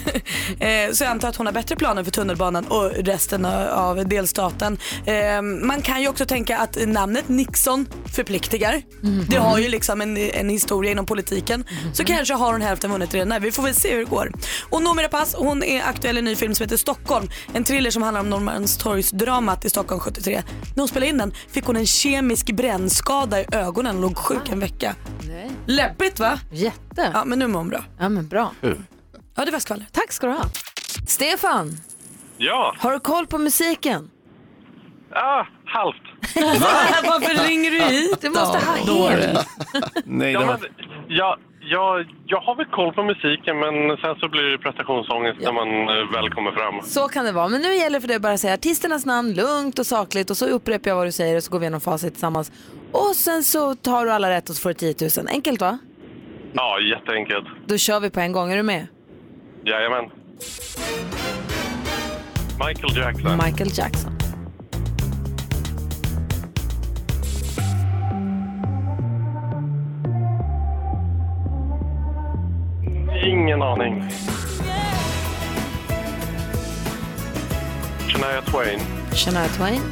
[0.93, 4.79] så jag antar att hon har bättre planer för tunnelbanan och resten av delstaten.
[5.07, 8.83] Eh, man kan ju också tänka att namnet Nixon förpliktigar.
[9.29, 11.65] Det har ju liksom en, en historia inom politiken.
[11.93, 13.29] Så kanske har hon hälften vunnit redan.
[13.29, 14.33] Nej, vi får väl se hur det går.
[14.71, 17.29] Och Noomi Rapace, hon är aktuell i en ny film som heter Stockholm.
[17.53, 20.43] En thriller som handlar om Norrmalmstorgsdramat i Stockholm 73.
[20.75, 24.49] När hon spelade in den fick hon en kemisk brännskada i ögonen och låg sjuk
[24.49, 24.95] en vecka.
[25.29, 25.51] Nej.
[25.67, 26.39] Läbbigt va?
[26.53, 27.11] Jätte.
[27.15, 27.85] Ja men nu mår hon bra.
[27.99, 28.53] Ja men bra.
[29.37, 29.89] Ja det var skvallret.
[29.93, 30.45] Tack ska du ha.
[31.07, 31.81] Stefan,
[32.39, 34.11] Ja, har du koll på musiken?
[35.15, 36.03] ah, halvt.
[37.05, 39.49] Varför ringer du hit Du måste ha helt.
[40.05, 40.69] Nej, Ja, det men, var...
[41.09, 45.53] jag, jag, jag har väl koll på musiken men sen så blir det prestationsångest när
[45.53, 46.83] man eh, väl kommer fram.
[46.83, 47.49] Så kan det vara.
[47.49, 50.37] Men nu gäller det för dig bara att säga artisternas namn lugnt och sakligt och
[50.37, 52.53] så upprepar jag vad du säger och så går vi igenom facit tillsammans.
[52.93, 55.29] Och sen så tar du alla rätt och så får du 10 000.
[55.29, 55.79] Enkelt va?
[56.53, 57.47] Ja, jätteenkelt.
[57.67, 58.53] Då kör vi på en gång.
[58.53, 58.87] Är du med?
[59.65, 60.05] Jajamän.
[62.59, 63.37] Michael Jackson.
[63.37, 64.15] Michael Jackson.
[73.23, 73.97] Ingen aning.
[78.09, 78.79] Shania Twain.
[79.13, 79.83] Shania Twain.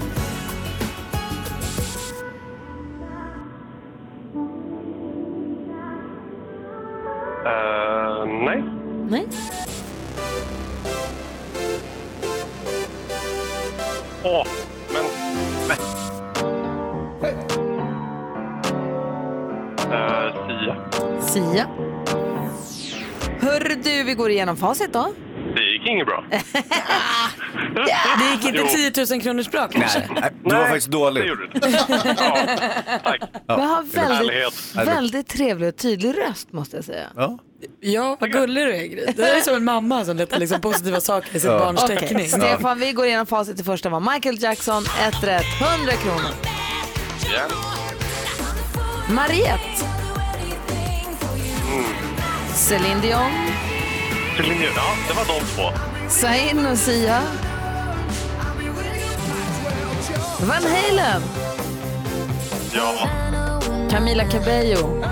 [7.45, 8.63] Eh, nej.
[9.11, 9.27] Nej.
[14.29, 14.47] Åh,
[14.93, 15.05] men...
[19.93, 20.77] Eh, Sia.
[21.21, 21.67] Sia.
[23.41, 25.13] Hörru du, vi går igenom facit då.
[25.55, 26.25] Det gick inget bra.
[28.19, 30.09] Det gick inte 10 000 kronors bra kanske?
[30.21, 31.23] Nej, du var faktiskt dålig.
[31.23, 31.61] Det gjorde det.
[31.63, 33.21] Ja, tack.
[33.47, 37.07] Vi har väldigt, väldigt trevlig och tydlig röst måste jag säga.
[37.17, 37.39] Ja.
[37.81, 39.07] Ja, vad gullig du är Gry.
[39.17, 42.29] Det är som en mamma som letar liksom positiva saker i sitt barns teckning.
[42.29, 43.57] Stefan, vi går igenom facit.
[43.57, 45.45] Det första var Michael Jackson, ett rätt,
[45.79, 46.31] 100 kronor.
[47.35, 47.41] Ja.
[49.15, 49.85] Mariette.
[52.55, 53.21] Céline Dion,
[54.37, 54.73] Celine Dion.
[54.77, 55.79] Ja, det var de två.
[56.09, 57.23] Zayn och Sia.
[60.41, 61.23] Van Halen,
[62.75, 63.09] Ja.
[63.91, 65.05] Camila Cabello.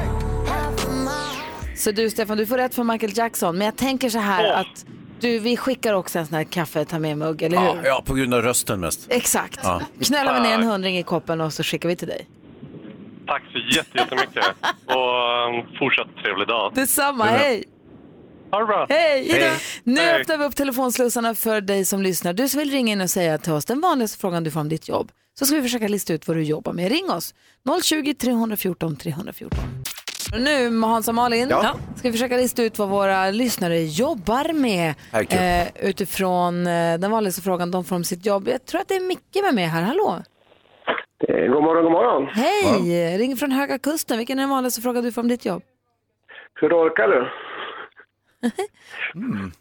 [1.77, 3.59] Så du Stefan, du får rätt för Michael Jackson.
[3.59, 4.59] Men jag tänker så här Åh.
[4.61, 4.85] att
[5.21, 7.67] du, vi skickar också en sån här kaffe, ta med mugg, eller hur?
[7.67, 9.07] Ja, ja, på grund av rösten mest.
[9.09, 9.61] Exakt.
[9.63, 9.81] Ja.
[10.03, 12.29] Knölar vi ner en hundring i koppen och så skickar vi till dig.
[13.27, 14.45] Tack så jätte- jättemycket.
[14.87, 16.73] Och um, fortsatt trevlig dag.
[16.75, 17.65] Detsamma, hej!
[18.51, 18.87] Ha det bra.
[18.89, 19.29] Hej!
[19.33, 19.53] Hej.
[19.85, 20.21] Nu Hej.
[20.21, 22.33] öppnar vi upp telefonslussarna för dig som lyssnar.
[22.33, 24.69] Du som vill ringa in och säga till oss den vanligaste frågan du får om
[24.69, 25.13] ditt jobb.
[25.39, 26.89] Så ska vi försöka lista ut vad du jobbar med.
[26.93, 27.35] Ring oss!
[27.83, 29.59] 020 314 314.
[29.81, 29.84] Och
[30.39, 31.75] nu Hans och Malin Ja.
[31.97, 37.11] ska vi försöka lista ut vad våra lyssnare jobbar med är eh, utifrån eh, den
[37.11, 38.49] vanligaste frågan de får om sitt jobb.
[38.49, 39.83] Jag tror att det är Micke med mig här.
[39.83, 40.23] Hallå!
[41.29, 42.27] Eh, God morgon, god morgon.
[42.33, 43.19] Hej!
[43.19, 44.19] Ring från Höga Kusten.
[44.19, 45.63] Vilken är den vanligaste frågan du får om ditt jobb?
[46.61, 47.29] Hur orkar du?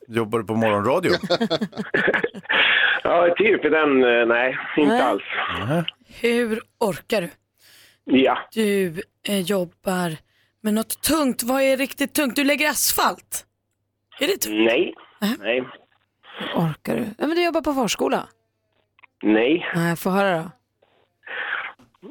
[0.16, 1.12] Jobbar du på morgonradio?
[3.06, 5.02] Ja, typ i den, eh, nej, inte Nej.
[5.02, 5.24] alls.
[6.22, 7.30] Hur orkar du?
[8.06, 10.18] Ja, Du eh, jobbar
[10.64, 11.44] med något tungt.
[11.44, 12.36] Vad är riktigt tungt?
[12.36, 13.46] Du lägger asfalt.
[14.20, 14.56] Är det tungt?
[14.56, 14.94] nej,
[15.40, 15.64] nej,
[16.56, 17.06] Orkar du?
[17.18, 18.28] Ja, men du jobbar på förskola.
[19.24, 19.68] nej.
[19.76, 20.52] Nej, få höra då.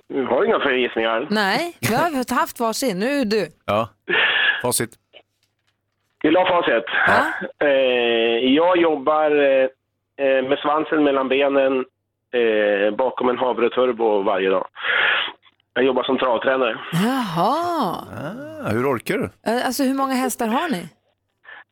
[0.09, 1.27] Du har inga förgissningar.
[1.31, 2.99] Nej, vi har haft varsin.
[2.99, 3.49] Nu du.
[3.67, 3.89] Ja.
[4.63, 4.91] Facit.
[6.23, 6.85] Vill du ha facit?
[7.07, 7.33] Ja.
[7.67, 9.69] Eh, jag jobbar eh,
[10.27, 11.85] eh, med svansen mellan benen
[12.33, 14.67] eh, bakom en havreturbo varje dag.
[15.75, 16.79] Jag jobbar som travtränare.
[16.93, 17.97] Jaha.
[18.65, 19.31] Ah, hur orkar du?
[19.67, 20.89] Alltså hur många hästar har ni?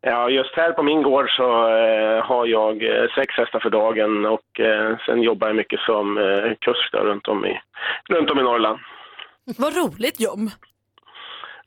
[0.00, 4.26] Ja, just här på min gård så eh, har jag eh, sex hästar för dagen
[4.26, 7.60] och eh, sen jobbar jag mycket som eh, kusk där runt om i,
[8.08, 8.78] runt om i Norrland.
[9.58, 10.50] Vad roligt jobb.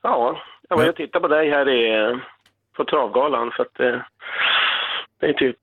[0.01, 2.17] Ja, jag var ju och tittade på dig här i, eh,
[2.77, 3.99] på Travgalan så att eh,
[5.23, 5.57] det är typ...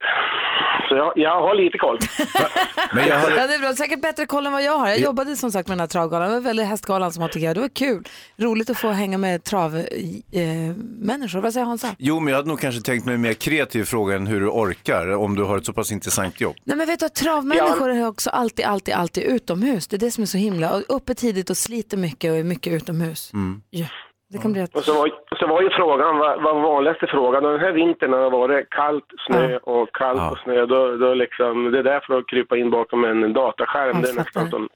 [0.89, 1.99] Så jag, jag har lite koll.
[2.95, 3.35] Men jag Ja, hade...
[3.47, 3.73] det är bra.
[3.75, 4.89] Säkert bättre koll än vad jag har.
[4.89, 6.29] Jag jobbade som sagt med den här travgalan.
[6.29, 7.55] Det var väldigt hästgalan som jag tycker.
[7.55, 8.05] Det var kul.
[8.37, 11.39] Roligt att få hänga med travmänniskor.
[11.39, 11.89] Eh, vad säger Hansa?
[11.99, 14.49] Jo, men jag hade nog kanske tänkt mig en mer kreativ fråga än hur du
[14.49, 16.57] orkar om du har ett så pass intressant jobb.
[16.65, 19.89] Nej men vet du att travmänniskor är också alltid, alltid, alltid utomhus.
[19.89, 20.73] Det är det som är så himla.
[20.73, 23.31] Och uppe tidigt och sliter mycket och är mycket utomhus.
[23.71, 23.87] Ja.
[24.33, 24.75] Det kan bli ett...
[24.77, 28.13] Och så var, så var ju frågan, vad, vad vanligaste frågan, och den här vintern
[28.13, 30.31] har det varit kallt, snö och kallt Ja.
[30.31, 34.03] och snö, då, då liksom, det är därför att krypa in bakom en dataskärm, Jag
[34.03, 34.69] det är nästan som,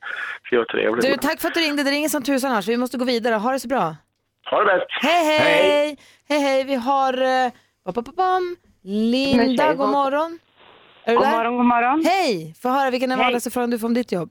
[0.45, 1.05] ska vara trevligt.
[1.07, 1.83] Du, tack för att du ringde.
[1.83, 2.69] Det ringer som tusan annars.
[2.69, 3.35] Vi måste gå vidare.
[3.35, 3.97] Ha det så bra.
[4.51, 4.87] Ha det bäst!
[5.03, 5.97] Hej, hej!
[6.29, 6.65] Hej, hej.
[6.65, 7.53] Vi har eh,
[7.85, 8.57] bam, bam, bam.
[8.83, 10.39] Linda, god morgon.
[11.05, 11.37] Är du God där?
[11.37, 12.05] morgon, god morgon.
[12.05, 12.55] Hej!
[12.63, 13.25] Få höra vilken är Hej.
[13.25, 14.31] vanligaste frågan du får om ditt jobb.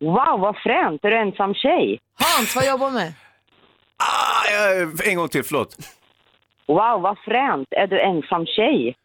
[0.00, 1.04] Wow, vad fränt.
[1.04, 1.98] Är du ensam tjej?
[2.20, 3.12] Hans, vad jobbar du med?
[4.02, 5.76] Ah, ja, en gång till, förlåt.
[6.66, 7.68] Wow, vad fränt.
[7.70, 8.96] Är du ensam tjej?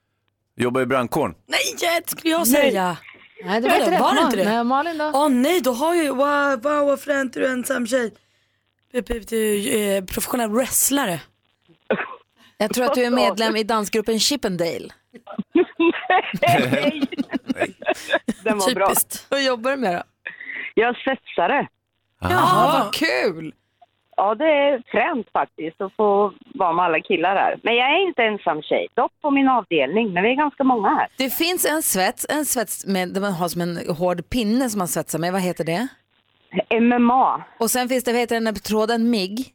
[0.56, 1.36] Jobbar i brandkåren.
[1.46, 2.98] Nej, det skulle jag säga.
[3.46, 4.00] Nej, det var inte rätt.
[4.00, 4.44] Var det inte det?
[4.44, 5.12] Nej, Malin då?
[5.14, 8.14] Åh nej, då har ju, wow, wow vad fränt är du ensam tjej.
[8.92, 11.20] Du är eh, professionell wrestlare.
[12.58, 14.90] Jag tror att du är medlem i dansgruppen Chippendale.
[18.44, 18.88] Den var bra.
[18.88, 19.26] Typiskt.
[19.30, 20.04] Vad jobbar du med då?
[20.74, 21.68] Jag är svetsare.
[22.22, 23.54] Jaha, vad kul!
[24.20, 27.60] Ja, det är fränt faktiskt att få vara med alla killar här.
[27.64, 30.90] Men jag är inte ensam tjej, dock på min avdelning, men vi är ganska många
[30.90, 31.08] här.
[31.18, 34.78] Det finns en svets, en svets med, där man har som en hård pinne som
[34.80, 35.32] man svetsar med.
[35.34, 35.88] Vad heter det?
[36.82, 39.54] MMA, Och sen finns det, vad heter den där tråden, MIG?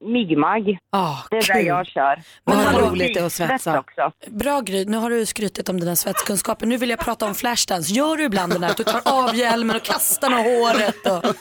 [0.00, 1.54] Migmag, Ah, det är kul.
[1.56, 2.20] där jag kör.
[2.44, 3.78] Men vad roligt det är att svets svetsa.
[3.80, 4.12] också.
[4.30, 6.66] Bra Gry, nu har du skrytit om dina svetskunskaper.
[6.66, 7.94] Nu vill jag prata om flashdance.
[7.94, 10.96] Gör du ibland den där att du tar av hjälmen och kastar med håret?
[11.06, 11.34] Och...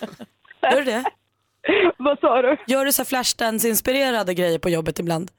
[0.71, 1.03] Gör du det?
[1.97, 2.57] Vad sa du?
[2.67, 5.31] Gör du så flashdance-inspirerade grejer på jobbet ibland?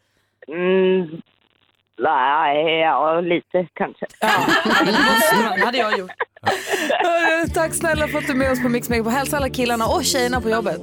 [0.49, 1.21] Mm,
[1.99, 4.07] nej, ja, lite kanske.
[4.21, 4.29] Ja,
[5.57, 6.11] det hade jag gjort.
[7.55, 9.13] Tack snälla för att du är med oss på Mix Megapol.
[9.13, 10.81] Hälsa alla killarna och tjejerna på jobbet.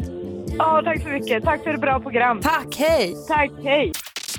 [0.58, 1.44] Ja, tack så mycket.
[1.44, 2.42] Tack för ett bra program.
[2.42, 3.16] Tack, hej!
[3.28, 3.92] Tack, hej.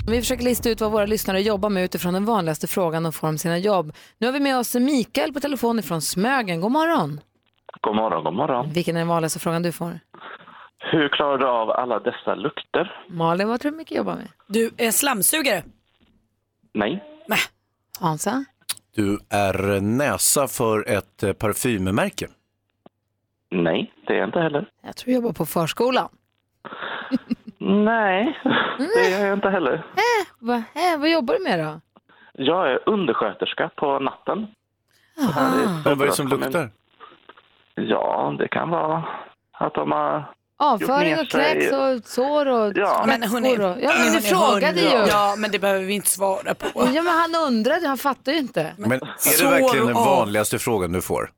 [0.07, 3.27] Vi försöker lista ut vad våra lyssnare jobbar med utifrån den vanligaste frågan de får
[3.27, 3.93] om sina jobb.
[4.17, 6.61] Nu har vi med oss Mikael på telefon från Smögen.
[6.61, 7.19] God morgon!
[7.81, 8.69] God morgon, god morgon.
[8.73, 9.99] Vilken är den vanligaste frågan du får?
[10.91, 13.01] Hur klarar du av alla dessa lukter?
[13.07, 14.27] Malin, vad tror du mycket jobbar med?
[14.47, 15.63] Du är slamsugare.
[16.73, 17.03] Nej.
[17.99, 18.45] Hansa?
[18.95, 22.27] Du är näsa för ett eh, parfymmärke.
[23.51, 24.69] Nej, det är jag inte heller.
[24.81, 26.09] Jag tror du jobbar på förskolan.
[27.57, 28.39] Nej,
[28.77, 29.85] det är jag inte heller.
[30.39, 31.81] Va, äh, vad jobbar du med då?
[32.33, 34.47] Jag är undersköterska på natten.
[35.83, 36.69] Men vad är det som luktar?
[37.75, 39.03] Ja, det kan vara
[39.51, 40.31] att de har...
[40.57, 43.03] Avföring och kräks och sår och Ja.
[43.07, 43.77] Men hon är, och...
[43.81, 44.87] Ja, men du frågade ju.
[45.09, 46.67] Ja, men det behöver vi inte svara på.
[46.93, 48.73] Ja, men han undrade, han fattar ju inte.
[48.77, 48.99] Men är
[49.43, 51.31] det verkligen den vanligaste frågan du får?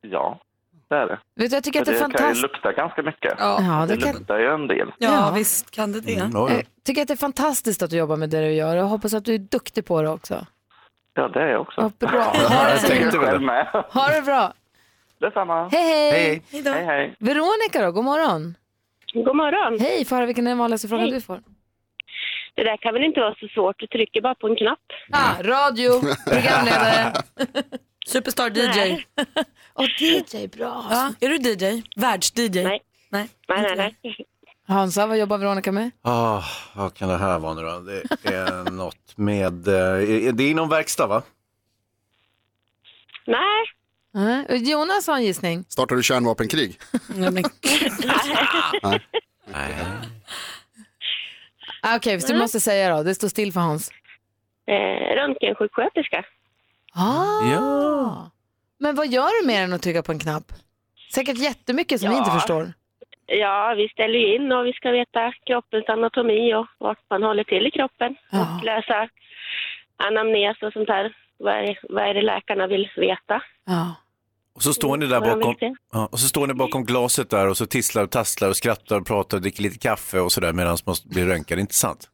[0.00, 0.40] Ja,
[0.88, 1.18] det är det.
[1.36, 2.42] Vet du, jag tycker För att det är det kan ju fantastiskt.
[2.42, 3.34] lukta ganska mycket.
[3.38, 3.58] Ja.
[3.60, 4.14] Ja, det Det kan...
[4.14, 4.92] luktar ju en del.
[4.98, 5.30] Ja, Ja.
[5.34, 6.14] visst kan det det.
[6.14, 6.62] Mm, ja, Jag ja.
[6.84, 8.76] tycker att det är fantastiskt att du jobbar med det du gör.
[8.76, 10.46] Jag hoppas att du är duktig på det också.
[11.14, 11.80] Ja, det är jag också.
[11.80, 12.32] Ja, bra.
[12.50, 13.48] Ja, jag tänkte väl.
[13.92, 14.52] Ha det bra.
[15.20, 15.68] Detsamma.
[15.68, 16.42] Hej, hej.
[16.52, 16.62] Hej.
[16.64, 17.14] Hej, hej.
[17.18, 18.54] Veronica då, god morgon.
[19.14, 19.80] God morgon.
[19.80, 21.14] Hej, får höra vilken är den vanligaste frågan Hej.
[21.14, 21.42] du får?
[22.54, 24.78] Det där kan väl inte vara så svårt, du trycker bara på en knapp.
[25.12, 26.00] Ah, radio,
[26.30, 27.12] programledare.
[28.06, 29.04] Superstar DJ.
[29.72, 30.86] Och DJ, bra.
[30.90, 31.82] Ja, är du DJ?
[31.96, 32.64] Världs-DJ?
[32.64, 32.82] Nej.
[33.10, 33.28] Nej.
[33.48, 34.16] Nej, nej, nej.
[34.68, 35.90] Hansa, vad jobbar Veronica med?
[36.02, 36.42] Ah,
[36.74, 37.78] vad kan det här vara nu då?
[37.80, 39.68] Det är något med...
[39.68, 39.74] eh,
[40.26, 41.22] är- Det är inom verkstad va?
[43.26, 43.64] Nej,
[44.16, 45.64] Uh, Jonas har en gissning.
[45.68, 46.78] Startar du kärnvapenkrig?
[47.16, 47.44] Nej, men-
[49.46, 49.74] Nej.
[51.82, 53.02] Ah, Okej, så du måste säga då.
[53.02, 53.90] Det står still för Hans.
[54.66, 56.24] eh, röntgensjuksköterska.
[56.94, 57.52] Ah.
[57.52, 58.30] Ja.
[58.78, 60.44] Men vad gör du mer än att trycka på en knapp?
[61.14, 62.18] Säkert jättemycket som vi Ja.
[62.18, 62.72] inte förstår.
[63.26, 67.44] Ja, vi ställer ju in och vi ska veta kroppens anatomi och vart man håller
[67.44, 68.16] till i kroppen.
[68.30, 68.56] Ja.
[68.58, 69.08] Och läsa
[69.96, 71.16] anamnes och sånt där.
[71.38, 73.42] Vad är, vad är det läkarna vill veta?
[73.66, 73.94] Ja.
[74.56, 75.56] Och så står ni där bakom,
[75.92, 79.00] ja, och så står ni bakom glaset där och så tisslar och tasslar och skrattar
[79.00, 82.10] och pratar och dricker lite kaffe och sådär medan man blir röntgad, inte sant?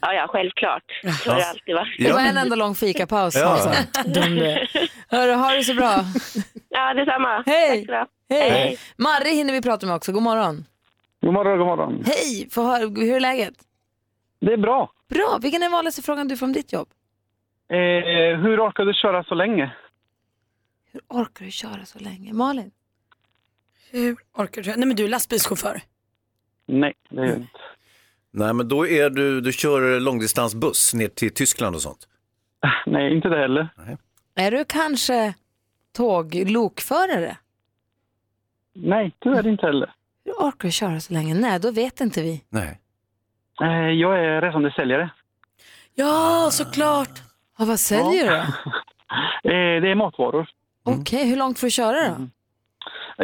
[0.00, 0.82] Ja, ja, självklart.
[1.22, 1.98] Så har det alltid varit.
[1.98, 3.34] Det var en enda lång fikapaus.
[3.36, 3.58] Ja.
[3.68, 4.88] Är.
[5.08, 6.00] Hörru, ha det så bra.
[6.68, 7.42] Ja, detsamma.
[7.46, 7.78] Hej.
[7.78, 8.06] Tack bra.
[8.30, 8.78] Hej.
[8.96, 10.12] Marre hinner vi prata med också.
[10.12, 10.64] God morgon.
[11.22, 12.02] God morgon, god morgon.
[12.06, 13.54] Hej, Få höra, hur är läget?
[14.40, 14.90] Det är bra.
[15.14, 15.38] Bra.
[15.42, 16.88] Vilken är den vanligaste frågan du får om ditt jobb?
[17.70, 17.76] Eh,
[18.42, 19.72] hur orkar du köra så länge?
[20.94, 22.32] Hur orkar du köra så länge?
[22.32, 22.70] Malin?
[23.90, 24.70] Hur orkar du?
[24.76, 25.82] Nej men du är lastbilschaufför.
[26.66, 27.48] Nej, det är jag inte.
[28.30, 32.08] Nej, men då är du, du kör långdistansbuss ner till Tyskland och sånt.
[32.86, 33.68] Nej, inte det heller.
[34.34, 35.34] Är du kanske
[35.92, 37.36] tåglokförare?
[38.74, 39.94] Nej, tyvärr inte heller.
[40.24, 41.34] Hur orkar du köra så länge?
[41.34, 42.44] Nej, då vet inte vi.
[42.48, 42.80] Nej.
[43.62, 45.10] Eh, jag är resande säljare.
[45.94, 47.22] Ja, såklart.
[47.58, 48.44] Ja, vad säljer du då?
[49.44, 50.48] Eh, det är matvaror.
[50.84, 52.28] Okej, hur långt får du köra då?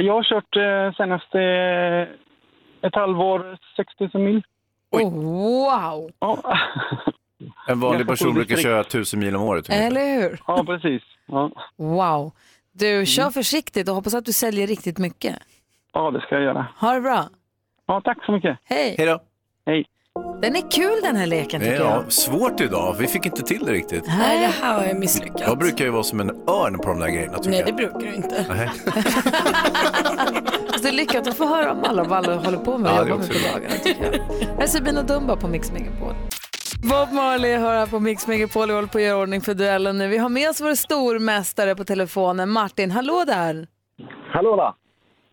[0.01, 4.43] Jag har kört eh, senaste eh, ett halvår 6000 mil.
[4.91, 6.11] Oh, wow!
[7.67, 9.69] En vanlig person brukar köra tusen mil om året.
[9.69, 9.87] ungefär.
[9.87, 10.41] Eller hur?
[10.47, 11.03] Ja, precis.
[11.27, 11.51] Ja.
[11.77, 12.33] Wow.
[12.73, 15.37] Du, kör försiktigt och hoppas att du säljer riktigt mycket.
[15.93, 16.67] ja, det ska jag göra.
[16.77, 17.29] Ha det bra.
[17.87, 18.59] Ja, tack så mycket.
[18.65, 18.95] Hej.
[18.99, 19.21] Hej då.
[19.67, 19.87] Hej.
[20.43, 22.13] Den är kul den här leken tycker Ja, jag.
[22.13, 22.97] svårt idag.
[22.99, 24.05] Vi fick inte till det riktigt.
[24.07, 25.41] Nej, det här är misslyckat.
[25.41, 27.67] Jag brukar ju vara som en örn på de där grejerna tycker Nej, jag.
[27.69, 28.45] det brukar du inte.
[28.49, 28.71] Nej.
[30.77, 32.99] Så det är lyckat att få höra om alla vad alla håller på med och
[32.99, 34.47] Ja, det är jobbar med också på dagarna tycker jag.
[34.57, 36.15] Här är Sabina Dumba på Mix Megapol.
[36.83, 39.99] Bob Marley hör här på Mix Megapol och håller på att göra ordning för duellen
[39.99, 40.09] nu.
[40.09, 42.91] Vi har med oss vår stormästare på telefonen, Martin.
[42.91, 43.67] Hallå där!
[44.33, 44.73] Hallå där!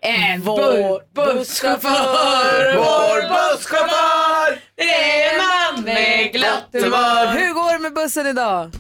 [0.08, 7.28] En vår busschaufför, vår busschaufför, det är en man med glatt humör.
[7.28, 8.72] Hur går det med bussen idag?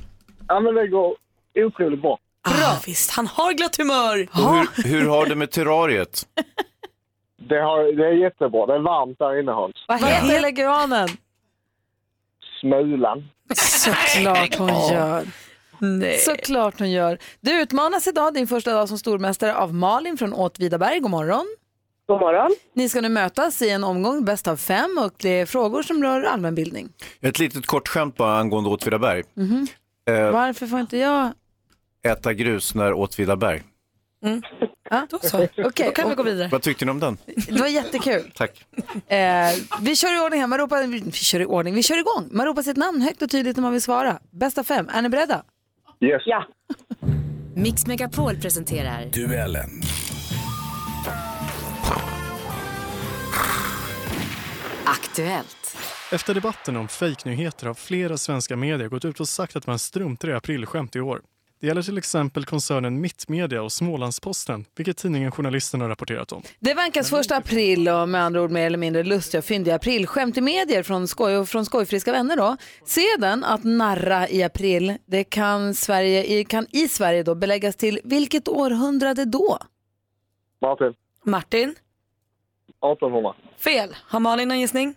[0.47, 1.15] Ja, men det går
[1.55, 2.17] otroligt bra.
[2.43, 2.77] Bra.
[2.85, 4.17] Visst, han har glatt humör.
[4.17, 6.21] Hur, hur har du med terrariet?
[7.49, 8.65] Det, har, det är jättebra.
[8.65, 9.73] Det är varmt där inne Hans.
[9.87, 11.07] Vad heter leguanen?
[12.61, 13.29] Smulan.
[13.55, 15.23] Såklart hon gör.
[16.25, 17.17] Såklart hon gör.
[17.41, 20.99] Du utmanas idag, din första dag som stormästare, av Malin från Åtvidaberg.
[20.99, 21.45] God morgon.
[22.07, 22.55] God morgon.
[22.73, 26.03] Ni ska nu mötas i en omgång bäst av fem och det är frågor som
[26.03, 26.89] rör allmänbildning.
[27.21, 29.23] Ett litet kort skämt bara angående Åtvidaberg.
[29.33, 29.67] Mhm.
[30.09, 31.31] Eh, Varför får inte jag?
[32.05, 33.63] äta grus när Åtvidaberg.
[34.89, 35.37] Ja, då så.
[35.43, 36.49] Okej, Då kan vi gå vidare.
[36.51, 37.17] Vad tyckte ni om den?
[37.47, 38.31] Det var jättekul.
[38.35, 38.65] Tack.
[39.07, 39.17] Eh,
[39.81, 40.47] vi kör i ordning här.
[40.47, 41.73] Man ropar, vi kör i ordning.
[41.75, 42.29] Vi kör igång.
[42.31, 44.19] Man ropar sitt namn högt och tydligt när man vill svara.
[44.31, 44.89] Bäst av fem.
[44.93, 45.43] Är ni beredda?
[45.99, 46.21] Yes.
[46.25, 46.47] Ja.
[47.55, 49.69] Mix Megapol presenterar Duellen.
[54.85, 55.77] Aktuellt.
[56.11, 60.29] Efter debatten om fejknyheter har flera svenska medier gått ut och sagt att man struntar
[60.29, 61.21] i aprilskämt i år.
[61.59, 66.41] Det gäller till exempel koncernen Mittmedia och Smålandsposten, vilket tidningen Journalisten har rapporterat om.
[66.59, 70.37] Det vankas första april och med andra ord mer eller mindre lustiga och fyndiga aprilskämt
[70.37, 72.57] i medier från, skoj och från skojfriska vänner då.
[72.85, 77.99] Sedan att narra i april, det kan, Sverige, i- kan i Sverige då beläggas till
[78.03, 79.57] vilket århundrade då?
[80.61, 80.93] Martin.
[81.25, 81.75] Martin.
[82.81, 83.33] 1800.
[83.57, 83.95] Fel.
[84.03, 84.95] Har Malin en gissning?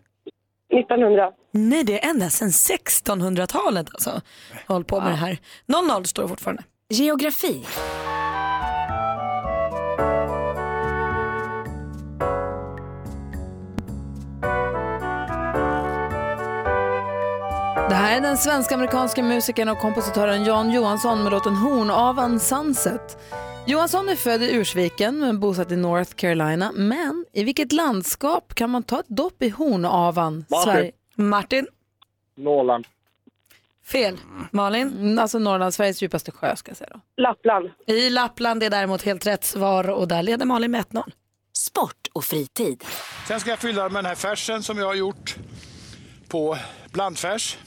[0.70, 1.30] 1900.
[1.52, 4.20] Nej, det är ända sedan 1600-talet alltså.
[4.68, 5.38] Håll på med det här.
[5.66, 6.62] 0-0 står det fortfarande.
[6.88, 7.64] Geografi.
[17.90, 23.18] Det här är den svenska-amerikanska musikern och kompositören Jan Johansson med låten Hornavan Sunset.
[23.66, 26.72] Johansson är född i Ursviken men bosatt i North Carolina.
[26.74, 30.44] Men i vilket landskap kan man ta ett dopp i Hornavan?
[30.48, 30.72] Martin.
[30.72, 30.92] Sverige?
[31.14, 31.66] Martin.
[32.37, 32.87] Norrland.
[33.87, 34.18] Fel.
[34.50, 34.88] Malin?
[34.88, 37.00] Mm, Alltså Norrland, Sveriges djupaste sjö ska jag säga då.
[37.16, 37.70] Lappland.
[37.87, 41.03] I Lappland är däremot helt rätt svar och där leder Malin med 1-0.
[41.53, 42.85] Sport och fritid.
[43.29, 45.37] Sen ska jag fylla med den här färsen som jag har gjort
[46.29, 46.57] på
[46.92, 47.59] blandfärs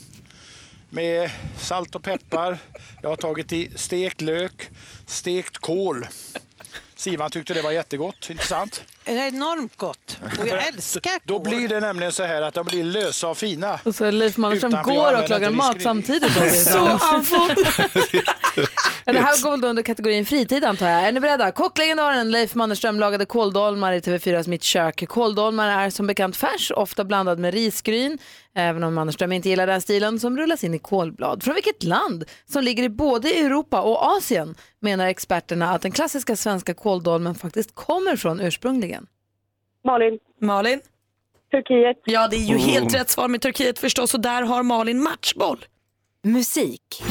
[0.93, 2.58] med salt och peppar.
[3.01, 4.69] Jag har tagit i stekt lök,
[5.06, 6.08] stekt kål.
[6.95, 8.84] Sivan tyckte det var jättegott, intressant.
[9.05, 12.65] Det är enormt gott och jag älskar Då blir det nämligen så här att de
[12.65, 13.79] blir lösa och fina.
[13.83, 16.35] Och så Leif Mannerström går och lagar mat samtidigt.
[16.35, 16.41] då.
[16.49, 16.99] Så
[19.05, 21.07] Det här går väl då under kategorin fritid antar jag.
[21.07, 21.51] Är ni beredda?
[21.51, 25.07] Kocklegendaren Leif Mannerström lagade kåldolmar i TV4s Mitt kök.
[25.07, 28.17] Kåldolmar är som bekant färs, ofta blandad med risgryn,
[28.55, 31.43] även om Mannerström inte gillar den stilen, som rullas in i kålblad.
[31.43, 36.35] Från vilket land som ligger i både Europa och Asien menar experterna att den klassiska
[36.35, 38.92] svenska kåldolmen faktiskt kommer från ursprungligen?
[39.83, 40.19] Malin.
[40.41, 40.81] Malin?
[41.51, 41.97] Turkiet.
[42.05, 42.59] Ja, det är ju Oh.
[42.59, 45.65] helt rätt svar med Turkiet förstås och där har Malin matchboll.
[46.23, 47.03] Musik.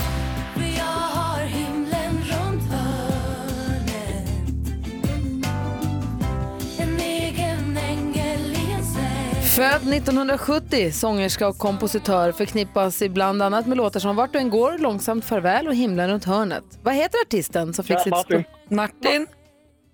[9.57, 14.79] Född 1970, sångerska och kompositör förknippas ibland annat med låtar som Vart du än går,
[14.79, 16.65] Långsamt farväl och Himlen runt hörnet.
[16.83, 18.11] Vad heter artisten som fick Ja, sitt...
[18.11, 18.45] Martin.
[18.69, 19.27] Martin?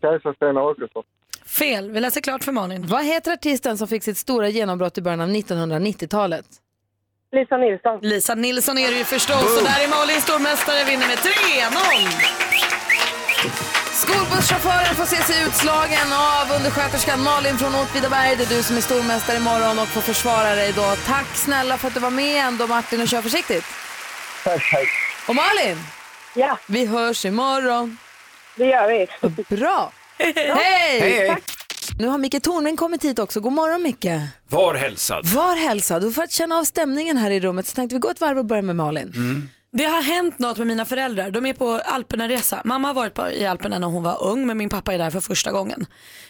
[0.00, 1.02] Kajsa Stena Åkesson.
[1.48, 1.90] Fel.
[1.90, 2.86] Vi läser klart för Malin.
[2.86, 6.46] Vad heter artisten som fick sitt stora genombrott i början av 1990-talet?
[7.32, 7.98] Lisa Nilsson.
[8.02, 11.28] Lisa Nilsson är det ju förstås och där är Malin stormästare vinner med 3-0.
[13.92, 18.36] Skolbusschauffören får se sig utslagen av undersköterskan Malin från Åtvidaberg.
[18.36, 20.94] Det är du som är stormästare imorgon och får försvara dig då.
[21.06, 23.64] Tack snälla för att du var med ändå Martin och kör försiktigt.
[24.44, 24.86] Tack, hej.
[25.28, 25.76] Och Malin,
[26.34, 27.98] Ja, vi hörs imorgon.
[28.56, 29.06] det gör vi.
[29.56, 29.92] Bra.
[30.36, 31.00] Hej!
[31.00, 31.36] Hej.
[31.98, 33.40] Nu har Micke Tornving kommit hit också.
[33.40, 34.06] God morgon Micke.
[34.48, 35.26] Var hälsad.
[35.26, 36.04] Var hälsad.
[36.04, 38.38] Och för att känna av stämningen här i rummet så tänkte vi gå ett varv
[38.38, 39.12] och börja med Malin.
[39.16, 39.48] Mm.
[39.72, 41.30] Det har hänt något med mina föräldrar.
[41.30, 42.62] De är på Alperna-resa.
[42.64, 45.10] Mamma har varit på, i Alperna när hon var ung men min pappa är där
[45.10, 45.86] för första gången.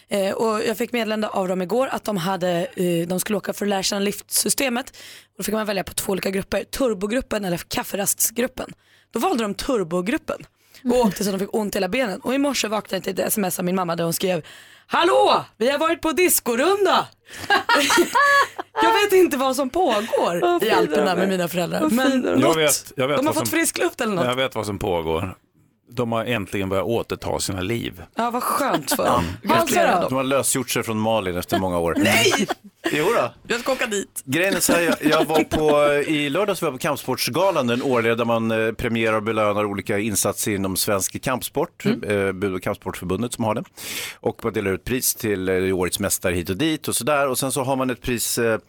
[0.07, 3.53] Eh, och jag fick meddelande av dem igår att de, hade, eh, de skulle åka
[3.53, 4.89] för att lära känna liftsystemet.
[4.89, 8.73] Och då fick man välja på två olika grupper, turbogruppen eller kafferastsgruppen.
[9.11, 10.45] Då valde de turbogruppen
[10.83, 12.19] och åkte så de fick ont i hela benen.
[12.19, 14.45] Och i morse vaknade jag till ett sms av min mamma där hon skrev
[14.87, 15.45] Hallå!
[15.57, 17.07] Vi har varit på discorunda!
[18.83, 21.89] jag vet inte vad som pågår i Alperna med mina föräldrar.
[21.89, 24.25] Men Jag vet, jag vet de har fått som, frisk luft eller något.
[24.25, 25.35] Jag vet vad som pågår.
[25.91, 28.01] De har äntligen börjat återta sina liv.
[28.15, 29.11] Ja, vad skönt för Ja.
[29.11, 29.23] dem.
[29.43, 31.95] Gratulerar De har lösgjort sig från Malin efter många år.
[32.03, 32.47] Nej!
[32.91, 33.33] Jo då.
[33.47, 34.21] Jag ska åka dit.
[34.25, 37.81] Grejen är så här, jag, jag var på, i lördags var jag på Kampsportsgalan, den
[37.83, 42.03] årliga där man eh, premierar och belönar olika insatser inom svensk kampsport, Mm.
[42.27, 43.63] eh, Bud och kampsportförbundet som har det.
[44.19, 47.27] Och man delar ut pris till eh, årets mästare hit och dit och sådär.
[47.27, 48.59] Och sen så har man ett pris eh,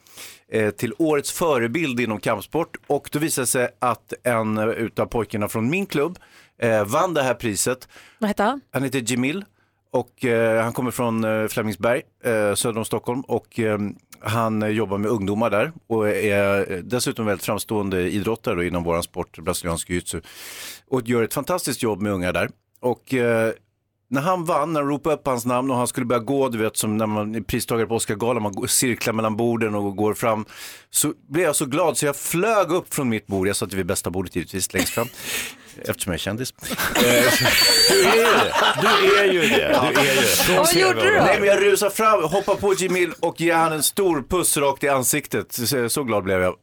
[0.52, 5.48] eh, till årets förebild inom kampsport och då visade det sig att en utav pojkarna
[5.48, 6.18] från min klubb
[6.62, 7.88] eh, vann det här priset.
[8.18, 8.60] Vad heter han?
[8.70, 9.44] Han heter Jemil
[9.90, 13.78] och eh, han kommer från eh, Flemingsberg, eh, söder om Stockholm och eh,
[14.20, 19.38] han jobbar med ungdomar där och är eh, dessutom väldigt framstående idrottare inom våran sport,
[19.38, 20.20] brasiliansk jiu-jitsu
[20.88, 22.50] och gör ett fantastiskt jobb med unga där.
[22.80, 23.52] Och eh,
[24.10, 26.58] när han vann, när de ropade upp hans namn och han skulle börja gå, du
[26.58, 30.44] vet som när man är pristagare på Oscargalan, man cirklar mellan borden och går fram,
[30.90, 33.86] så blev jag så glad så jag flög upp från mitt bord, jag satt vid
[33.86, 35.06] bästa bordet givetvis längst fram,
[35.84, 36.54] eftersom jag är kändis.
[36.60, 37.02] Eh,
[37.90, 38.52] Du är ju det.
[38.80, 39.46] Du är ju det.
[39.94, 40.26] Du är ju det.
[40.26, 41.22] Från Vad gjorde du då?
[41.24, 44.84] Nej, men jag rusade fram, hoppade på Jimil och ger han en stor puss rakt
[44.84, 45.52] i ansiktet.
[45.52, 46.54] Så, så glad blev jag.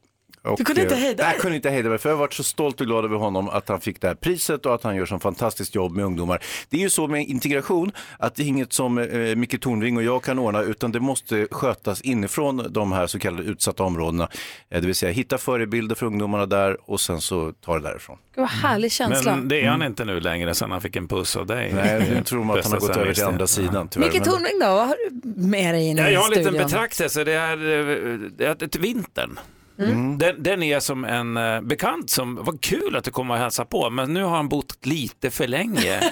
[0.43, 1.31] Och, Du kunde inte eh, hejda dig?
[1.33, 3.49] jag kunde inte hejda mig för jag har varit så stolt och glad över honom
[3.49, 6.43] att han fick det här priset och att han gör så fantastiskt jobb med ungdomar.
[6.69, 10.03] Det är ju så med integration att det är inget som eh, Micke Tornving och
[10.03, 14.29] jag kan ordna utan det måste skötas inifrån de här så kallade utsatta områdena.
[14.69, 18.17] Eh, det vill säga hitta förebilder för ungdomarna där och sen så ta det därifrån.
[18.35, 19.35] Gud vad härlig känsla.
[19.35, 21.71] Men det är han inte nu längre sen han fick en puss av dig.
[21.73, 24.07] Nej, jag tror att han har gått över till andra sidan tyvärr.
[24.13, 26.43] Micke Tornving då, vad har du med dig in Ja, i jag har en liten
[26.45, 26.63] studion?
[26.67, 27.23] betraktelse.
[27.23, 29.39] Det är, eh, det är ett vintern.
[29.79, 30.17] Mm.
[30.17, 33.65] Den, den är som en eh, bekant som, vad kul att du kommer och hälsa
[33.65, 36.11] på, men nu har han bott lite för länge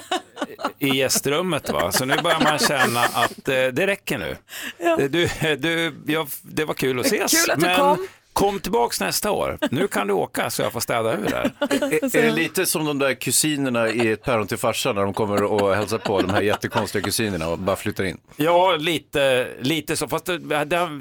[0.80, 1.70] i gästrummet.
[1.70, 1.92] Va?
[1.92, 4.38] Så nu börjar man känna att eh, det räcker nu.
[4.78, 4.98] Ja.
[4.98, 8.08] Du, du, jag, det var kul att ses, Kul att du men kom.
[8.36, 9.58] Kom tillbaks nästa år.
[9.72, 11.52] Nu kan du åka så jag får städa ur där.
[11.60, 15.14] Är, är det lite som de där kusinerna i ett päron till farsan när de
[15.14, 18.18] kommer och hälsar på, de här jättekonstiga kusinerna och bara flyttar in?
[18.36, 20.08] Ja, lite, lite så.
[20.08, 20.38] Fast det,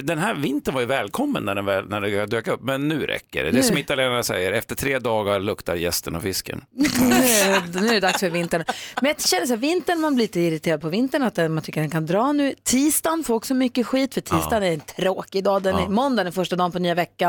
[0.03, 3.07] den här vintern var ju välkommen när den väl, när det dök upp, men nu
[3.07, 3.51] räcker det.
[3.51, 6.65] Det är som italienarna säger, efter tre dagar luktar gästen och fisken.
[6.71, 8.65] nu, är det, nu är det dags för vintern.
[9.01, 11.81] Men jag känner så här, vintern, man blir lite irriterad på vintern, att man tycker
[11.81, 12.55] den kan dra nu.
[12.63, 15.63] Tisdagen får också mycket skit, för tisdagen är en tråkig dag.
[15.63, 15.89] Den är, Ja.
[15.89, 17.24] Måndagen är första dagen på nya veckan,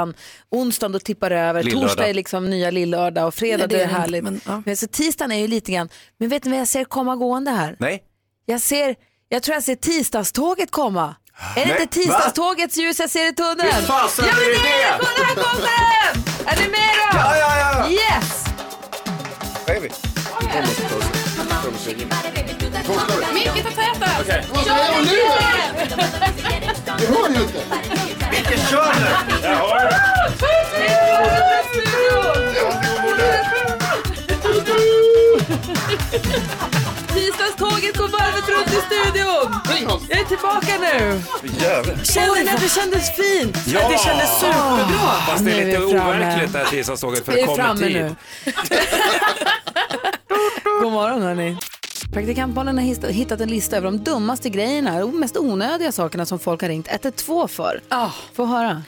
[0.51, 1.89] onsdagen då tippar det över, Lillördag.
[1.89, 4.23] torsdag är liksom nya lillördag och fredag Nej, det det är är det inte, härligt.
[4.23, 4.61] men, ja.
[4.65, 5.89] Men, så tisdagen är ju lite grann,
[6.19, 7.75] men vet ni vad jag ser komma gående här?
[7.79, 8.03] Nej.
[8.45, 8.95] Jag ser,
[9.29, 11.15] jag tror jag ser tisdagståget komma.
[11.55, 13.73] Är det Nej, inte tisdagstågets ljus jag ser i tunneln?
[13.73, 14.97] Hur fasen ja, men är det är det?
[15.05, 16.23] Kolla här kommer den!
[16.47, 17.17] Är ni med då?
[17.17, 17.89] Ja, ja, ja.
[17.89, 18.45] Yes!
[19.67, 19.75] Vad
[22.93, 23.33] är vi?
[23.33, 24.09] Micke, ta täten!
[24.21, 24.45] Okej.
[24.53, 24.65] Vad!
[24.65, 24.71] Det
[27.05, 27.59] hör ju inte.
[28.31, 30.15] Micke, kör nu!
[37.13, 39.59] Tisdagståget går varvet runt i studion.
[40.09, 41.21] Jag är tillbaka nu.
[42.03, 43.57] Kände ni att det kändes fint?
[43.67, 43.89] Ja!
[43.89, 45.11] Det kändes superbra.
[45.27, 46.09] Fast det är lite vi framme.
[46.25, 47.95] overkligt det här tisdagståget för Vi det är kommer framme tid.
[47.95, 48.15] nu.
[50.81, 51.57] God morgon hörni.
[52.15, 56.39] Praktikantbarnen har hitt- hittat en lista över de dummaste grejerna och mest onödiga sakerna som
[56.39, 57.81] folk har ringt 112 för.
[58.33, 58.83] Få höra.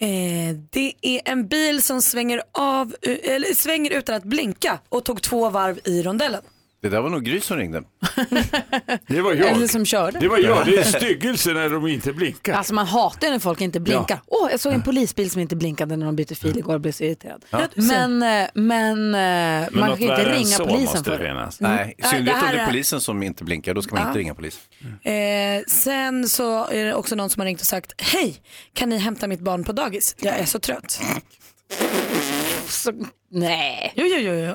[0.00, 5.04] Eh, det är en bil som svänger, av, eh, eller svänger utan att blinka och
[5.04, 6.42] tog två varv i rondellen.
[6.80, 7.82] Det där var nog Gry som ringde.
[9.06, 10.18] Det var Eller som körde.
[10.18, 12.52] Det var jag, det är styggelse när de inte blinkar.
[12.54, 14.20] Alltså man hatar när folk inte blinkar.
[14.26, 16.92] Åh, jag såg en polisbil som inte blinkade när de bytte fil igår och blev
[16.92, 17.44] så irriterad.
[17.50, 17.66] Ja.
[17.74, 21.28] Men, eh, men, eh, man något kan ju inte ringa så polisen måste för det.
[21.30, 21.48] Mm.
[21.60, 24.02] Nej, i synnerhet det om det är är- polisen som inte blinkar, då ska man
[24.02, 24.08] Ja.
[24.08, 24.58] inte ringa polis.
[25.02, 25.12] Eh,
[25.68, 28.36] sen så är det också någon som har ringt och sagt, hej,
[28.74, 30.16] kan ni hämta mitt barn på dagis?
[30.20, 31.00] Jag är så trött.
[32.66, 32.92] Så,
[33.30, 33.92] nej.
[33.96, 34.32] Jo, jo, jo.
[34.34, 34.54] jo.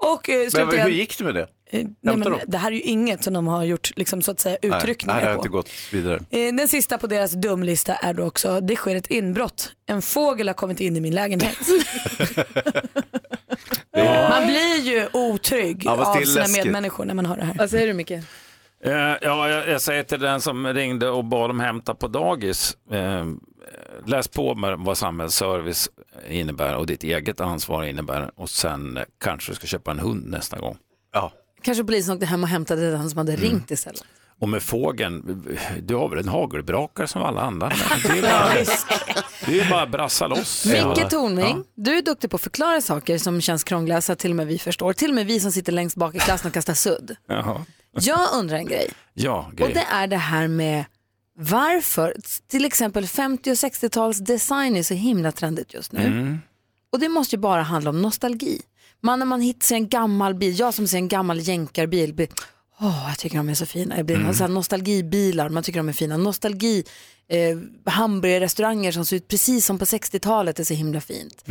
[0.00, 1.46] Och eh, Men slutligen, hur gick det med det?
[1.70, 4.40] eh, nej, men, det här är ju inget som de har gjort liksom, så att
[4.40, 5.40] säga, Nej, utryckningar Nej, det har på.
[5.40, 6.20] inte gått vidare.
[6.30, 9.72] Eh, Den sista på deras dumlista är då också, det sker ett inbrott.
[9.86, 11.56] En fågel har kommit in i min lägenhet.
[14.30, 16.64] Man blir ju otrygg Ja, av är sina läskigt.
[16.64, 17.54] medmänniskor när man hör det här.
[17.58, 18.10] Vad säger du Micke?
[18.84, 22.76] Ja, jag, jag säger till den som ringde och bad dem hämta på dagis.
[24.06, 25.88] Läs på med vad samhällsservice
[26.32, 30.58] innebär och ditt eget ansvar innebär och sen kanske du ska köpa en hund nästa
[30.58, 30.76] gång.
[31.12, 31.32] Ja.
[31.62, 33.44] Kanske polisen åkte hem och hämtade den som hade Mm.
[33.44, 34.04] ringt istället.
[34.40, 35.44] Och med fågeln,
[35.82, 37.68] du har väl en hagelbrakare som alla andra?
[38.02, 38.54] Det är bara,
[39.46, 40.66] det är bara att brassa loss.
[40.66, 44.30] Micke Tornving, du är duktig på att förklara saker som känns krångliga så att till
[44.30, 44.92] och med vi förstår.
[44.92, 47.16] Till och med vi som sitter längst bak i klassen och kastar sudd.
[47.28, 47.64] Jaha.
[47.92, 48.90] Jag undrar en grej.
[49.14, 49.72] Ja, Och grej.
[49.74, 50.84] det är det här med
[51.40, 52.14] varför
[52.46, 56.06] till exempel 50 och 60-tals design är så himla trendigt just nu.
[56.06, 56.38] Mm.
[56.92, 58.62] Och det måste ju bara handla om nostalgi.
[59.00, 62.28] Man när man hittar sig en gammal bil, jag som ser en gammal jänkarbil,
[62.80, 63.96] åh jag tycker de är så fina.
[63.96, 64.34] Jag blir Mm.
[64.34, 66.16] så här nostalgibilar, man tycker de är fina.
[66.16, 66.84] Nostalgi,
[67.30, 71.44] eh, hamburgerrestauranger som ser ut precis som på 60-talet är så himla fint.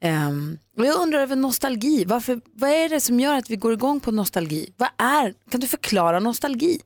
[0.00, 3.72] Ehm, och jag undrar över nostalgi, Varför, vad är det som gör att vi går
[3.72, 4.72] igång på nostalgi?
[4.76, 6.80] Vad är, kan du förklara nostalgi?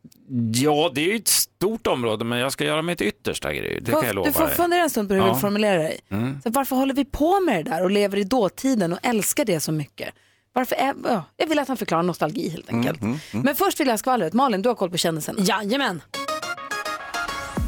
[0.54, 3.78] Ja, det är ju ett stort område men jag ska göra mitt yttersta grej.
[3.82, 4.54] Det kan jag lova du får dig.
[4.56, 5.32] fundera en stund på hur du Ja.
[5.32, 6.00] vill formulera dig.
[6.10, 6.40] Mm.
[6.42, 9.60] Så varför håller vi på med det där och lever i dåtiden och älskar det
[9.60, 10.08] så mycket?
[10.58, 13.02] Varför är, ja, jag vill att han förklarar nostalgi helt enkelt.
[13.02, 14.32] Mm, Men först vill jag ha skvallret.
[14.32, 15.38] Malin, du har koll på kändisarna.
[15.42, 16.02] Jajamän.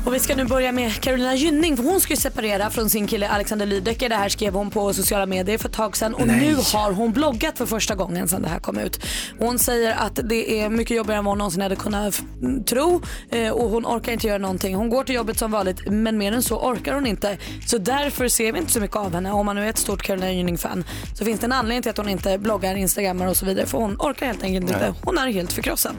[0.05, 3.07] Och vi ska nu börja med Carolina Gynning för hon ska ju separera från sin
[3.07, 4.09] kille Alexander Lydecker.
[4.09, 7.13] Det här skrev hon på sociala medier för ett tag sedan och nu har hon
[7.13, 9.07] bloggat för första gången sedan det här kom ut.
[9.39, 12.23] Hon säger att det är mycket jobbigare än vad hon någonsin hade kunnat
[12.67, 14.75] tro eh, och hon orkar inte göra någonting.
[14.75, 17.39] Hon går till jobbet som vanligt men mer än så orkar hon inte.
[17.67, 19.33] Så därför ser vi inte så mycket av henne.
[19.33, 20.85] Om man nu är ett stort Carolina Gynning-fan
[21.15, 23.79] så finns det en anledning till att hon inte bloggar, instagrammar och så vidare för
[23.79, 24.81] hon orkar helt enkelt inte.
[24.81, 25.01] Nej.
[25.03, 25.95] Hon är helt förkrossad.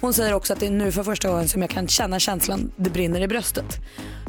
[0.00, 2.72] Hon säger också att det är nu för första gången som jag kan känna känslan
[2.76, 3.80] det brinner i bröstet bröstet.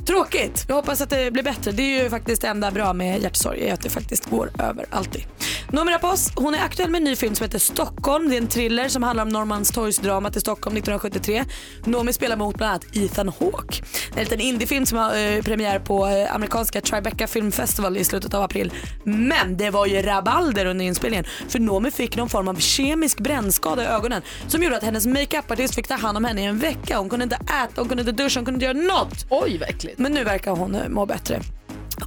[0.06, 0.66] Tråkigt.
[0.68, 1.72] Jag hoppas att det blir bättre.
[1.72, 4.86] Det är ju faktiskt det enda bra med hjärtsorg är att det faktiskt går över
[4.89, 5.24] alltid.
[5.72, 8.30] Noomi Rapace, hon är aktuell med en ny film som heter Stockholm.
[8.30, 11.45] Det är en thriller som handlar om Norrmalmstorgsdramat i Stockholm 1973.
[11.86, 13.84] Noomi spelar mot bland annat Ethan Hawke.
[14.14, 17.97] Det är en liten indiefilm som har eh, premiär på eh, amerikanska Tribeca Film Festival
[17.97, 18.74] i slutet av april.
[19.04, 23.84] Men det var ju rabalder under inspelningen för Noomi fick någon form av kemisk brännskada
[23.84, 26.97] i ögonen som gjorde att hennes makeupartist fick ta hand om henne i en vecka.
[26.97, 29.26] Hon kunde inte äta, hon kunde inte duscha, hon kunde inte göra något.
[29.30, 29.58] Oj,
[29.98, 30.04] verkligen.
[30.04, 31.41] Men nu verkar hon eh, må bättre.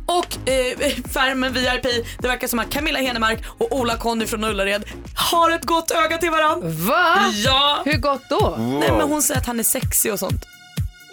[0.06, 0.78] Och eh,
[1.12, 1.82] Farmen VIP,
[2.18, 4.84] det verkar som att Camilla Henemark och Ola Conny från Ullared
[5.14, 6.68] har ett gott öga till varandra.
[6.68, 7.16] Va?
[7.44, 7.82] Ja.
[7.84, 8.56] Hur gott då?
[8.58, 10.44] Nej men hon säger att han är sexig och sånt.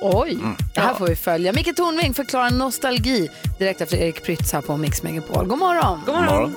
[0.02, 0.38] Oj,
[0.76, 1.54] det här får vi följa.
[1.54, 5.46] Micke Tornving förklarar nostalgi direkt efter Erik Prytz här på Mix Megapol.
[5.48, 6.02] God morgon.
[6.06, 6.56] God morgon.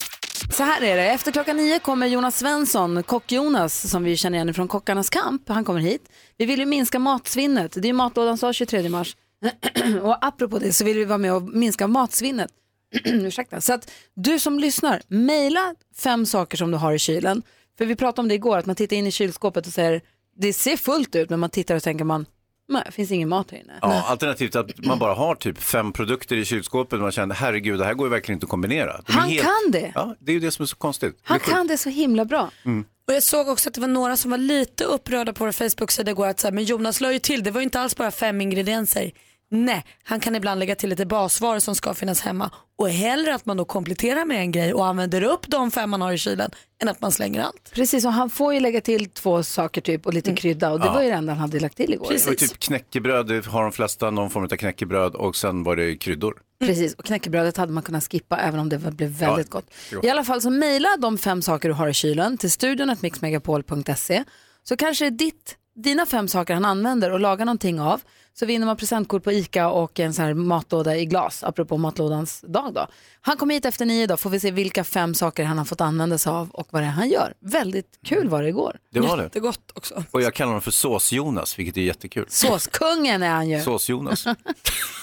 [0.51, 4.55] Så här är det, efter klockan nio kommer Jonas Svensson, kock-Jonas, som vi känner igen
[4.55, 5.49] från Kockarnas kamp.
[5.49, 6.09] Han kommer hit.
[6.39, 7.73] Vi vill ju minska matsvinnet.
[7.73, 9.17] Det är ju matlådan sa 23 mars.
[10.03, 12.51] och apropå det så vill vi vara med och minska matsvinnet.
[13.05, 13.61] Ursäkta.
[13.61, 17.43] Så att du som lyssnar, mejla fem saker som du har i kylen.
[17.79, 20.03] För vi pratade om det igår, att man tittar in i kylskåpet och säger,
[20.37, 22.27] det ser fullt ut, men man tittar och tänker man,
[22.69, 23.73] nej, det finns ingen mat här inne.
[23.83, 27.79] Ja, alternativt att man bara har typ fem produkter i kylskåpet och man känner herregud
[27.79, 29.01] det här går ju verkligen inte att kombinera.
[29.07, 29.93] De Han kan det.
[29.95, 31.19] Ja, det är ju det som är så konstigt.
[31.23, 32.51] Han Det är kan det så himla bra.
[32.65, 32.85] Mm.
[33.07, 36.11] Och jag såg också att det var några som var lite upprörda på vår Facebook-sida
[36.11, 38.11] igår att så här, men Jonas la ju till, det var ju inte alls bara
[38.11, 39.13] fem ingredienser.
[39.51, 43.47] Nej, han kan ibland lägga till lite basvaror som ska finnas hemma och hellre att
[43.47, 46.51] man då kompletterar med en grej och använder upp de fem man har i kylen
[46.83, 47.71] än att man slänger allt.
[47.75, 50.87] Precis, och han får ju lägga till två saker typ och lite krydda och det
[50.87, 50.93] Ja.
[50.93, 52.05] var ju det enda han hade lagt till igår.
[52.07, 55.97] Var ju typ knäckebröd, har de flesta någon form av knäckebröd och sen var det
[55.97, 56.35] kryddor.
[56.61, 59.71] Precis, och knäckebrödet hade man kunnat skippa även om det var- blev väldigt Ja, gott.
[59.93, 60.05] gott.
[60.05, 64.25] I alla fall så mejla de fem saker du har i kylen till studion mixmegapol.se
[64.63, 68.01] så kanske det är ditt, dina fem saker han använder och lagar någonting av
[68.39, 72.45] så vinner man presentkort på ICA och en sån här matlåda i glas, apropå matlådans
[72.49, 72.87] dag då.
[73.21, 75.81] Han kommer hit efter nio då, får vi se vilka fem saker han har fått
[75.81, 77.35] använda sig av och vad det är han gör.
[77.41, 78.79] Väldigt kul var det igår.
[78.93, 79.23] Det var det.
[79.23, 80.05] Jättegott också.
[80.11, 82.27] Och jag kallar honom för Sås-Jonas, vilket är jättekul.
[82.29, 83.61] Såskungen är han ju.
[83.61, 84.27] Sås-Jonas.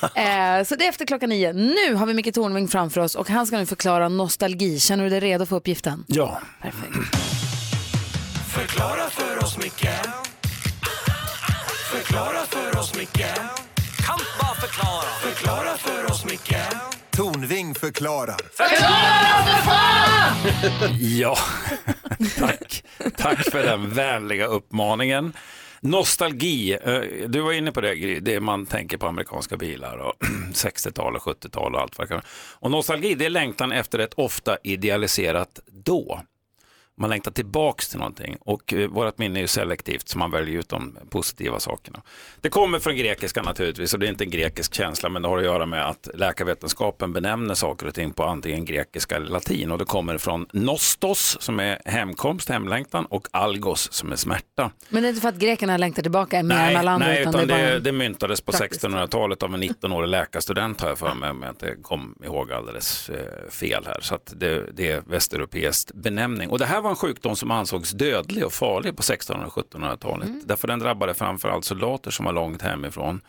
[0.04, 1.54] Eh, så det är efter klockan nio.
[1.54, 4.80] Nu har vi Micke Tornving framför oss och han ska nu förklara nostalgi.
[4.80, 6.06] Känner du dig redo för uppgiften?
[6.08, 6.42] Ja.
[8.48, 9.88] Förklara för oss, Micke
[12.14, 13.26] Förklara för oss, Micke
[14.06, 16.56] Kan bara förklara Förklara för oss, Micke
[17.12, 18.36] Tornving förklarar.
[21.00, 21.38] Ja,
[22.40, 22.84] tack.
[23.18, 25.34] Tack för den vänliga uppmaningen.
[25.80, 30.14] Nostalgi, eh, du var inne på det, Gry, det man tänker på amerikanska bilar och
[30.54, 32.22] 60-tal och 70-tal och allt vad det kan.
[32.60, 36.22] Och nostalgi, det är längtan efter ett ofta idealiserat då.
[36.98, 40.60] Man längtar tillbaks till någonting och eh, vårt minne är ju selektivt så man väljer
[40.60, 42.02] ut de positiva sakerna.
[42.42, 45.38] Det kommer från grekiska naturligtvis och det är inte en grekisk känsla men det har
[45.38, 49.78] att göra med att läkarvetenskapen benämner saker och ting på antingen grekiska eller latin och
[49.78, 54.72] det kommer från nostos som är hemkomst, hemlängtan och algos som är smärta.
[54.90, 57.22] Men det är inte för att grekerna längtar tillbaka mer än Nej, alla andra nej
[57.22, 58.84] utan utan det det, det myntades på praktiskt.
[58.84, 63.10] 1600-talet av en 19-årig läkarstudent har jag för mig, om jag inte kom ihåg alldeles
[63.10, 64.00] eh, fel här.
[64.02, 66.50] Så att det, det är västeuropeiskt benämning.
[66.50, 70.30] Och det här var en sjukdom som ansågs dödlig och farlig på 1600 och 1700-talet.
[70.46, 73.22] Därför den drabbade framförallt soldater som var långt hemifrån.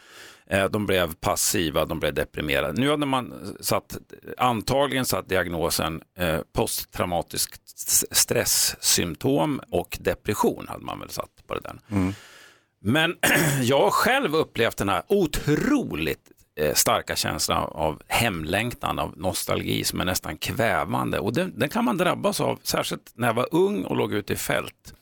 [0.47, 2.81] Eh, De blev passiva, de blev deprimerade.
[2.81, 3.97] Nu hade man satt,
[4.39, 11.61] antagligen satt diagnosen eh, posttraumatisk s- stresssymptom och depression hade man väl satt på det
[11.61, 11.77] där.
[12.83, 13.17] Men
[13.63, 20.01] jag har själv upplevt den här otroligt Eh, starka känslan av hemlängtan, av nostalgi som
[20.01, 21.19] är nästan kvävande.
[21.19, 24.33] Och den, den kan man drabbas av, särskilt när jag var ung och låg ute
[24.33, 24.95] i fält.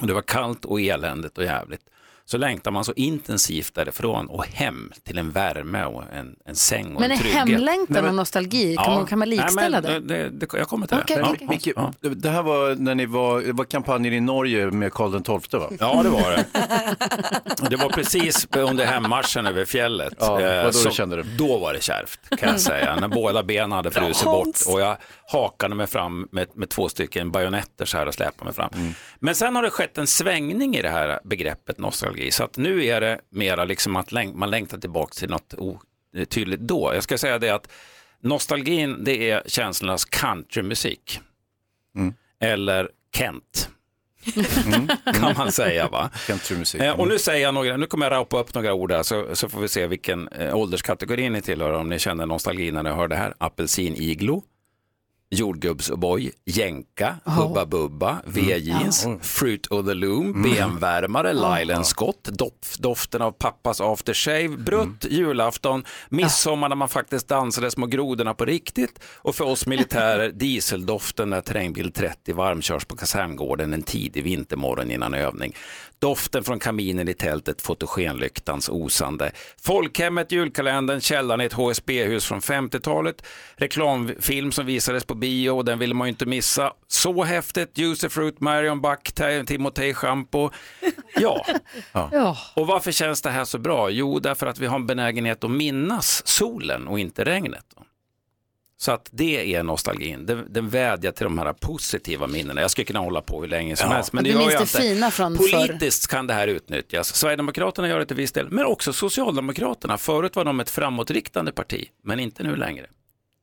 [0.00, 1.90] Och det var kallt och eländigt och jävligt.
[2.28, 6.94] Så längtar man så intensivt därifrån och hem till en värme och en, en säng
[6.94, 7.48] och Men är en trygghet.
[7.48, 10.00] hemlängtan och nostalgi, kan, man, kan man likställa Nej, det?
[10.00, 10.58] men, det, det?
[10.58, 11.22] Jag kommer till Okej, det.
[11.22, 11.68] okej, Micke,
[12.22, 15.70] det här var när ni var, det var kampanjen i Norge med Karl XII va?
[15.80, 16.44] Ja, det var det.
[17.70, 20.14] Det var precis under hemmarschen över fjället.
[20.18, 21.22] Ja, eh, vad då som- kände du?
[21.22, 22.96] Då var det kärvt kan jag säga.
[23.00, 24.96] När båda benen hade frusit Ja, bort och jag
[25.32, 28.70] hakade mig fram med, med två stycken bajonetter så här och släpade mig fram.
[28.74, 28.92] Mm.
[29.18, 32.30] Men sen har det skett en svängning i det här begreppet nostalgi.
[32.30, 36.60] Så att nu är det mera liksom att läng- man längtar tillbaka till något otydligt
[36.60, 36.90] då.
[36.94, 37.68] Jag ska säga det att
[38.20, 41.20] nostalgin det är känslornas countrymusik.
[41.96, 42.14] Mm.
[42.40, 43.70] Eller Kent.
[45.14, 46.10] kan man säga va?
[46.86, 49.26] Eh, och nu säger jag några, nu kommer jag rapa upp några ord här så,
[49.36, 52.90] så får vi se vilken eh, ålderskategori ni tillhör om ni känner nostalgi när ni
[52.90, 53.34] hör det här.
[53.38, 54.42] Apelsin-iglo,
[55.30, 63.30] jordgubbs-O'boy, jänka, Hubba Bubba, V-jeans, Fruit of the Loom, benvärmare, Lylan Scott, dof, doften av
[63.32, 69.44] pappas aftershave, brutt, julafton, midsommar när man faktiskt dansade små grodorna på riktigt och för
[69.44, 75.54] oss militärer dieseldoften när terrängbil 30 varmkörs på kaserngården en tidig vintermorgon innan övning.
[75.98, 79.32] Doften från kaminen i tältet, fotogenlyktans osande.
[79.62, 83.26] Folkhemmet, julkalendern, källaren i ett HSB-hus från 50-talet.
[83.56, 86.72] Reklamfilm som visades på bio och den ville man ju inte missa.
[86.86, 89.12] Så häftigt, Juicy Fruit, Marion Buck,
[89.46, 90.50] Timotej Shampoo.
[91.20, 91.46] Ja.
[91.92, 92.36] Ja.
[92.54, 93.90] Och varför känns det här så bra?
[93.90, 97.64] Jo, därför att vi har en benägenhet att minnas solen och inte regnet.
[98.78, 100.26] Så att det är nostalgin.
[100.26, 102.60] Den, den vädjar till de här positiva minnena.
[102.60, 103.94] Jag skulle kunna hålla på hur länge som Ja.
[103.96, 104.12] helst.
[104.12, 104.66] Men det gör jag inte.
[104.80, 105.36] fina från.
[105.36, 107.14] Politiskt kan det här utnyttjas.
[107.14, 109.98] Sverigedemokraterna gör det till viss del, men också Socialdemokraterna.
[109.98, 112.86] Förut var de ett framåtriktande parti, men inte nu längre.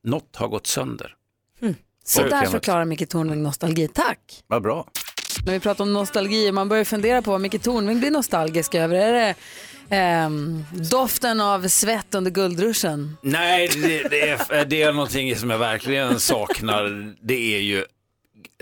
[0.04, 1.16] Något har gått sönder.
[2.06, 3.88] Så där förklarar Micke Tornving nostalgi.
[3.88, 4.44] Tack!
[4.48, 4.88] Vad bra.
[5.46, 8.96] När vi pratar om nostalgi, man börjar fundera på vad Micke Tornving blir nostalgisk över.
[8.96, 9.36] Är det
[9.90, 13.18] ehm, doften av svett under guldruschen?
[13.22, 17.14] Nej, det, det, är, det är någonting som jag verkligen saknar.
[17.22, 17.86] Det är ju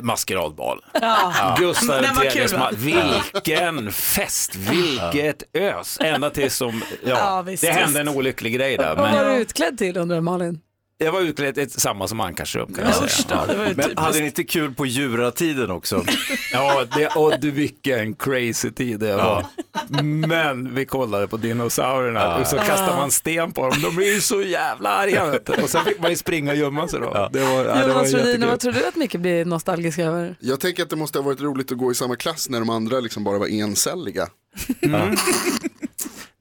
[0.02, 0.86] maskeradbal.
[1.02, 1.56] Ja.
[1.60, 5.98] Gustav Den som- vilken fest, vilket ös.
[6.02, 7.98] Ända tills som, ja, Ja, visst, det hände visst.
[8.00, 8.96] en olycklig grej där.
[8.96, 10.60] Vad var du utklädd till undrar Malin?
[11.06, 13.74] Jag var utklädd ett, samma som Ankarsrum kan jag säga.
[13.76, 16.04] Men hade ni inte kul på djuratiden också?
[16.54, 19.46] Ja, det, och du vilken crazy tid det var.
[20.28, 22.38] Men vi kollade på dinosaurierna Ja.
[22.42, 23.82] och så kastade man sten på dem.
[23.82, 25.40] De blir ju så jävla arga.
[25.64, 27.30] Och sen fick man ju springa och gömma sig då.
[27.34, 28.46] Det var, ja, det var jättekul.
[28.46, 30.36] vad tror du att Micke blir nostalgisk över?
[30.40, 32.70] Jag tänker att det måste ha varit roligt att gå i samma klass när de
[32.70, 34.28] andra liksom bara var encelliga.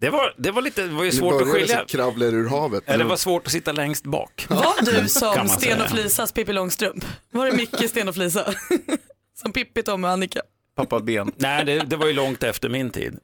[0.00, 1.84] Det var, det var lite, det var ju svårt att skilja.
[1.88, 2.82] kravlar ur havet.
[2.86, 4.46] Eller det var svårt att sitta längst bak.
[4.50, 7.04] Var du som Sten och Flisas Pippi Långstrump?
[7.32, 8.54] Var det Micke Sten och Flisa?
[9.42, 10.40] som Pippi, Tommy och Annika?
[10.80, 11.32] Pappa Ben.
[11.36, 13.18] Nej, det, det var ju långt efter min tid.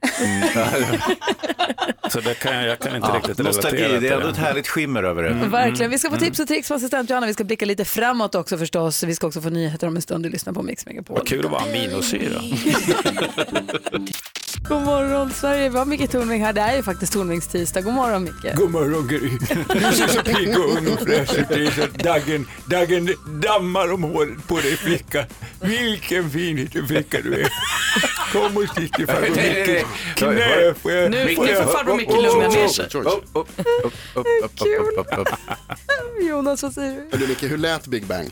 [2.11, 4.29] Så det kan, jag- jag kan inte Ja, riktigt nostalgi, relatera det är till ändå
[4.29, 5.31] ett härligt skimmer över det.
[5.49, 5.91] Verkligen.
[5.91, 7.27] Vi ska få tips och tricks från assistent Johanna.
[7.27, 9.03] Vi ska blicka lite framåt också förstås.
[9.03, 10.25] Vi ska också få nyheter om en stund.
[10.25, 11.17] Du lyssnar på Mix Megapol.
[11.19, 12.41] Vad kul att vara aminosyra.
[14.69, 15.69] God morgon Sverige.
[15.69, 16.53] Vi har Micke Tornving här.
[16.53, 17.81] Det är ju faktiskt Tornvings tisdag.
[17.81, 18.57] God morgon Micke.
[18.57, 19.31] God morgon Gry.
[19.75, 21.49] Du ser så pigg och ung och fräsch ut.
[21.49, 23.09] Det är så att Daggen, Daggen
[23.43, 25.27] dammar om håret på dig flicka.
[25.61, 27.46] Vilken fin liten flicka du är.
[28.33, 29.29] Kom och sitt i farbror.
[29.31, 29.85] Mickes
[30.15, 30.75] knä.
[30.83, 32.89] Får jag- Nu- får farbror Micke lugna ner sig.
[36.29, 37.17] Jonas, vad säger du?
[37.19, 38.31] Hörru Micke, hur lät Big Bang?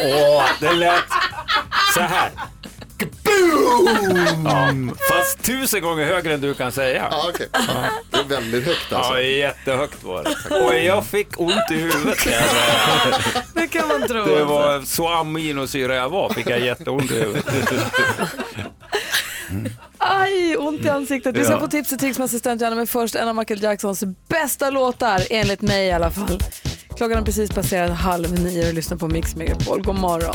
[0.00, 1.04] Åh, det lät
[1.94, 2.30] så här.
[4.44, 4.68] Ja,
[5.10, 7.08] fast tusen gånger högre än du kan säga.
[7.10, 7.48] Ja, okej.
[8.10, 9.12] Det är väldigt högt alltså.
[9.12, 10.60] Ja, jättehögt var det.
[10.64, 12.18] Och jag fick ont i huvudet.
[13.54, 14.24] Det kan man tro.
[14.24, 17.46] Det var så aminosyra jag var, fick jag jätteont i huvudet.
[19.98, 21.36] Aj, ont i ansiktet.
[21.36, 21.60] Vi ska Ja.
[21.60, 25.22] få tips och tricks med assistent Johanna, men först en av Michael Jacksons bästa låtar,
[25.30, 26.38] enligt mig i alla fall.
[26.96, 29.82] Klockan har precis passerat halv nio och lyssnar på Mix Megapol.
[29.82, 30.32] God morgon.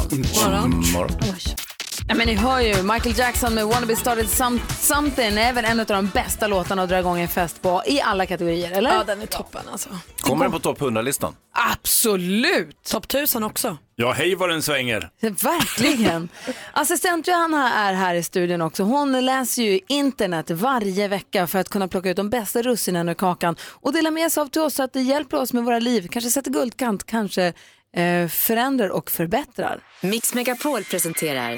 [0.93, 1.70] Morgon.
[2.12, 5.66] Ja, men ni hör ju, Michael Jackson med Wanna Be Started Some, Something är väl
[5.66, 8.89] en av de bästa låtarna att dra igång en fest på i alla kategorier, eller?
[8.93, 9.89] Ja, den är toppen alltså.
[10.20, 11.36] Kommer den på topp 100-listan?
[11.53, 12.84] Absolut!
[12.84, 13.78] Topp tusen också.
[13.95, 15.09] Ja, hej vad den svänger.
[15.22, 16.30] Verkligen.
[16.74, 18.84] Assistent Johanna är här i studion också.
[18.84, 23.14] Hon läser ju internet varje vecka för att kunna plocka ut de bästa russinen ur
[23.14, 25.80] kakan och dela med sig av till oss så att det hjälper oss med våra
[25.80, 26.07] liv.
[26.12, 27.53] Kanske sätter guldkant, kanske
[27.97, 29.79] eh, förändrar och förbättrar.
[30.01, 31.57] Mix Megapol presenterar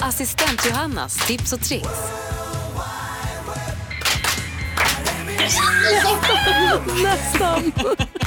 [0.00, 2.18] Assistent Johannas tips och tricks.
[7.02, 7.72] Nästan.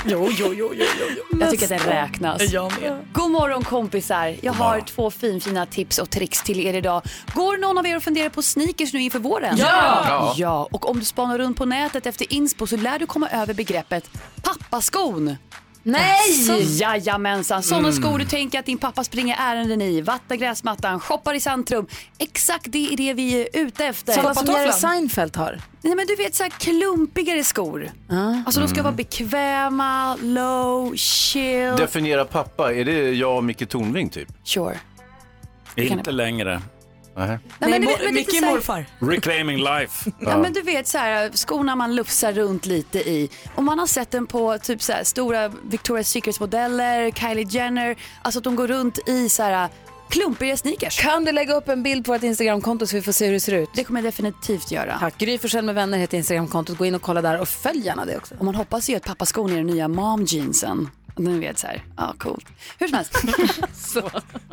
[0.06, 1.38] Jo, jo, jo, jo, jo.
[1.40, 2.52] Jag tycker att den räknas.
[2.52, 2.98] Jag med.
[3.14, 4.36] God morgon kompisar.
[4.42, 7.02] Jag har två finfina tips och tricks till er idag.
[7.34, 9.56] Går någon av er och funderar på sneakers nu inför våren?
[9.58, 10.06] Ja!
[10.08, 10.68] Ja, ja.
[10.72, 14.10] och om du spanar runt på nätet efter inspo så lär du komma över begreppet
[14.42, 15.36] pappaskon.
[15.84, 16.80] Nej!
[16.80, 21.40] Jajamensan, sådana skor du tänker att din pappa springer ärenden i, vattnar gräsmattan, shoppar i
[21.40, 21.88] centrum.
[22.18, 24.14] Exakt det är det vi är ute efter.
[24.14, 24.54] Sådana som.
[24.54, 25.60] Jerry Seinfeld har.
[25.82, 27.92] Nej men du vet så här klumpigare skor.
[28.46, 31.74] Alltså de ska vara bekväma, low, chill.
[31.78, 34.30] Definiera pappa, är det jag och Micke Tornving typ?
[34.44, 34.80] Sure.
[35.76, 36.62] Inte längre.
[37.16, 37.28] Nej.
[37.28, 38.86] Nej, men mo- men lite Micke så här- morfar.
[39.00, 40.12] Reclaiming life.
[40.20, 40.38] Ja.
[40.38, 43.30] men du vet så här, skorna man lufsar runt lite i.
[43.56, 47.96] Och man har sett den på typ så här, stora Victoria's Secrets modeller, Kylie Jenner.
[48.22, 49.70] Alltså att de går runt i så här
[50.10, 51.00] klumpiga sneakers.
[51.00, 53.40] Kan du lägga upp en bild på vårt Instagramkonto så vi får se hur det
[53.40, 53.70] ser ut?
[53.76, 54.98] Det kommer jag definitivt göra.
[55.00, 55.18] Tack.
[55.18, 56.78] Gry Forssell med vänner heter Instagramkontot.
[56.78, 58.36] Gå in och kolla där och följ gärna det också.
[58.40, 60.26] Och man hoppas ju att pappaskon är den nya mom
[61.24, 62.46] Ni vet så här, ja coolt.
[62.80, 63.14] Hur som helst.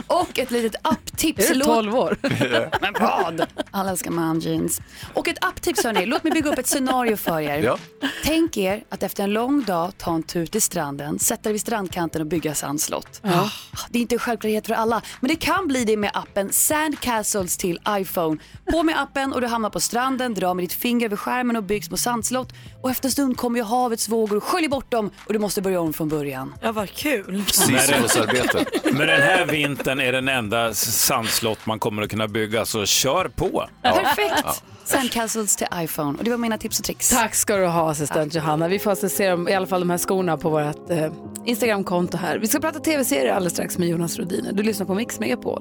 [0.06, 1.44] Och ett litet apptips.
[1.50, 2.16] Är du Låt- 12 år?
[2.80, 3.46] Men vad?
[3.70, 4.80] Alla älskar mom jeans.
[5.14, 7.58] Och ett apptips hörni, låt mig bygga upp ett scenario för er.
[7.62, 7.78] Ja.
[8.24, 11.60] Tänk er att efter en lång dag ta en tur till stranden, sätta er vid
[11.60, 13.20] strandkanten och bygga sandslott.
[13.24, 13.48] Ah,
[13.90, 17.56] Det är inte en självklarhet för alla, men det kan bli det med appen Sandcastles
[17.56, 18.38] till iPhone.
[18.70, 21.62] På med appen och du hamnar på stranden, drar med ditt finger över skärmen och
[21.64, 22.52] byggs små sandslott.
[22.82, 25.62] Och efter en stund kommer ju havets vågor och sköljer bort dem och du måste
[25.62, 26.54] börja om från början.
[26.60, 27.44] Ja, vad kul.
[27.46, 28.64] Sisyfosarbete.
[28.84, 33.28] Men den här vintern är den enda sandslott man kommer att kunna bygga, så kör
[33.28, 33.68] på.
[33.82, 34.62] Perfekt!
[34.84, 36.18] Sandcastles till iPhone.
[36.18, 37.08] Och det var mina tips och tricks.
[37.10, 38.68] Tack ska du ha assistent Johanna.
[38.68, 41.12] Vi får alltså se dem, i alla fall de här skorna på vårt eh,
[41.44, 42.38] Instagramkonto här.
[42.38, 44.52] Vi ska prata tv-serier alldeles strax med Jonas Rodiner.
[44.52, 45.60] Du lyssnar på Mix Megapol.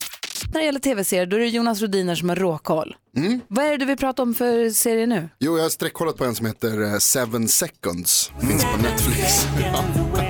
[0.53, 2.95] När det gäller tv-serier då är det Jonas Rodiner som har råkoll.
[3.47, 5.29] Vad är det du vill prata om för serie nu?
[5.39, 8.31] Jo, jag har sträckkollat på en som heter eh, Seven Seconds.
[8.39, 9.47] Finns på Netflix.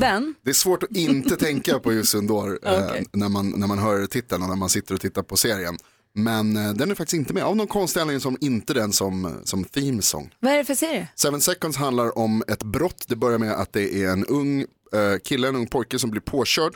[0.00, 0.34] Den?
[0.42, 4.06] Det är svårt att inte tänka på Jussi Undor eh, när, man, när man hör
[4.06, 5.76] titeln och när man sitter och tittar på serien.
[6.14, 9.40] Men eh, den är faktiskt inte med, av någon konstig anledning som inte den som,
[9.44, 10.34] som theme song.
[10.40, 11.08] Vad är det för serie?
[11.14, 13.04] Seven Seconds handlar om ett brott.
[13.08, 16.20] Det börjar med att det är en ung eh, kille, en ung pojke som blir
[16.20, 16.72] påkörd.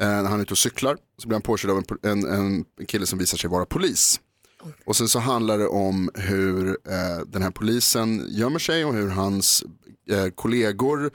[0.00, 2.86] Eh, när han är ute och cyklar så blir han påkörd av en, en, en
[2.86, 4.20] kille som visar sig vara polis.
[4.84, 9.08] Och sen så handlar det om hur eh, den här polisen gömmer sig och hur
[9.08, 9.64] hans
[10.10, 11.10] eh, kollegor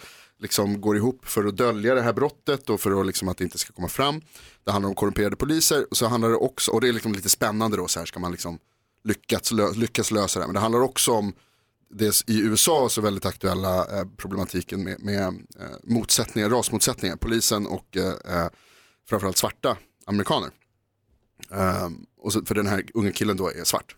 [0.46, 3.44] liksom går ihop för att dölja det här brottet och för att, liksom, att det
[3.44, 4.22] inte ska komma fram.
[4.64, 7.30] Det handlar om korrumperade poliser och så handlar det också, och det är liksom lite
[7.30, 8.60] spännande då, så här ska man liksom
[9.04, 10.46] lyckas, lö, lyckas lösa det.
[10.46, 11.34] Men det handlar också om
[11.90, 15.24] det i USA så väldigt aktuella eh, problematiken med, med
[15.60, 18.48] eh, motsättningar, rasmotsättningar, polisen och eh, eh,
[19.10, 20.50] framförallt svarta amerikaner.
[21.50, 23.96] Um, och så, för den här unga killen då är svart.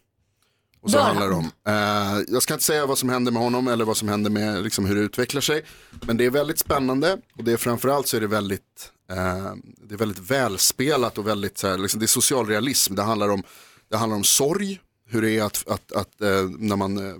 [0.81, 3.67] Och så handlar det om, eh, jag ska inte säga vad som händer med honom
[3.67, 5.63] eller vad som händer med liksom, hur det utvecklar sig.
[6.01, 9.95] Men det är väldigt spännande och det är framförallt så är det väldigt, eh, det
[9.95, 12.95] är väldigt välspelat och väldigt, så här, liksom, det är socialrealism.
[12.95, 13.43] Det handlar om,
[13.89, 17.15] det handlar om sorg, hur det är att, att, att eh, när man, eh,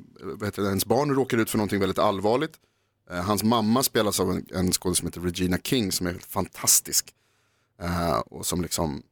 [0.45, 2.53] heter det, ens barn råkar ut för någonting väldigt allvarligt.
[3.11, 7.13] Eh, hans mamma spelas av en, en skådespelare som heter Regina King som är fantastisk.
[7.81, 9.03] Eh, och som liksom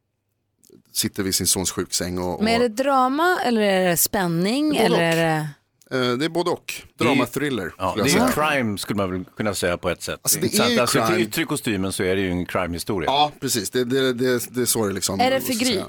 [0.95, 2.19] sitter vid sin sons sjuksäng.
[2.19, 4.73] Och, och, Men är det drama eller är det spänning?
[4.73, 5.49] Det är både eller är det...
[5.91, 6.73] Eh, det är både och.
[6.99, 7.73] Drama, thriller.
[7.77, 10.19] Ja, skulle det är crime skulle man väl kunna säga på ett sätt.
[10.21, 11.15] Alltså, det är ju alltså, crime.
[11.15, 13.09] Till yttre kostymen så är det ju en crime-historia.
[13.09, 13.69] Ja, precis.
[13.69, 15.19] Det, det, det, det är så det liksom.
[15.19, 15.65] Är det för Gry?
[15.65, 15.85] säga.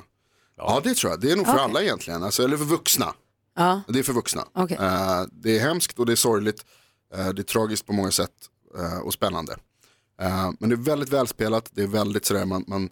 [0.57, 1.21] Ja, det tror jag.
[1.21, 1.65] Det är nog för Okej.
[1.65, 2.23] alla egentligen.
[2.23, 3.15] Alltså, eller för vuxna.
[3.57, 3.83] Ja.
[3.89, 4.45] Det är för vuxna.
[4.55, 4.77] Okej.
[4.81, 6.65] Eh, det är hemskt och det är sorgligt.
[7.15, 8.31] Eh, det är tragiskt på många sätt
[8.79, 9.57] eh, och spännande.
[10.59, 11.71] Men det är väldigt välspelat.
[11.71, 12.91] Det är väldigt sådär, man, man,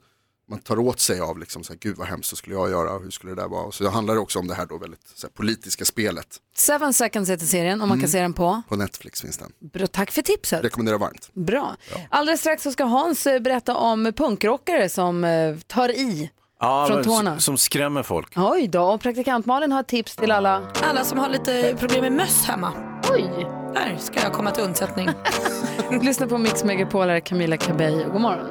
[0.50, 2.98] man tar åt sig av, liksom, så här, gud vad hemskt, så skulle jag göra,
[2.98, 3.72] hur skulle det där vara?
[3.72, 6.26] Så det handlar också om det här då väldigt så här, politiska spelet.
[6.56, 8.10] Seven seconds heter serien och man kan Mm.
[8.10, 8.62] se den på.
[8.68, 9.52] På Netflix finns den.
[9.72, 10.64] Bra, tack för tipset.
[10.64, 11.30] Rekommenderar varmt.
[11.32, 11.76] Bra.
[12.10, 16.30] Alldeles strax så ska Hans eh, berätta om punkrockare som eh, tar i.
[16.60, 17.36] Ja, Från men tårna.
[17.36, 18.32] s- Som skrämmer folk.
[18.36, 20.68] Oj då, och praktikant Malin har tips till alla.
[20.82, 22.72] Alla som har lite problem med möss hemma.
[23.10, 23.46] Oj.
[23.74, 25.08] Där ska jag komma till undsättning.
[26.02, 28.12] Lyssna på Mix Megapol, här är Camilla Cabello.
[28.12, 28.46] God morgon.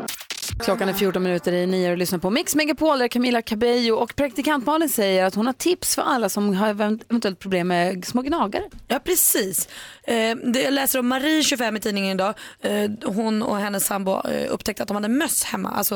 [0.60, 4.16] Klockan är 14 minuter i nio och lyssnar på Mix Megapol, där Camilla Cabello och
[4.16, 8.22] praktikant Malin säger att hon har tips för alla som har eventuellt problem med små
[8.22, 8.64] gnagare.
[8.88, 9.70] Ja precis.
[10.04, 12.34] Eh, jag läser om Marie 25 i tidningen idag.
[12.62, 15.96] Eh, hon och hennes sambo eh, upptäckte att de hade möss hemma, alltså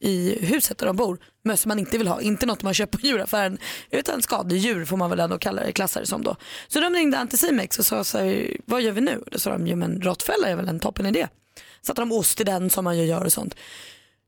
[0.00, 1.18] i huset där de bor.
[1.44, 3.58] Möss man inte vill ha, inte något man köper på djuraffären
[3.90, 6.36] utan skadedjur får man väl ändå kalla det, klassa det som då.
[6.68, 9.22] Så de ringde Anticimex och sa så här, vad gör vi nu?
[9.26, 11.28] Då sa de, jo men råttfälla är väl en toppen idé.
[11.86, 13.54] Satte de ost i den som man ju gör och sånt.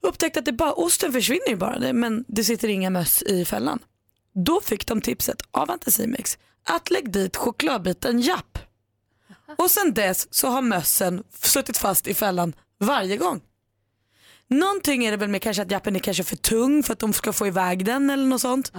[0.03, 3.79] Upptäckte att det bara, osten försvinner ju bara men det sitter inga möss i fällan.
[4.35, 8.59] Då fick de tipset av Anticimex att lägg dit chokladbiten Japp.
[9.59, 13.41] Och sen dess så har mössen suttit fast i fällan varje gång.
[14.49, 17.13] Någonting är det väl med kanske att jappen är kanske för tung för att de
[17.13, 18.73] ska få iväg den eller något sånt.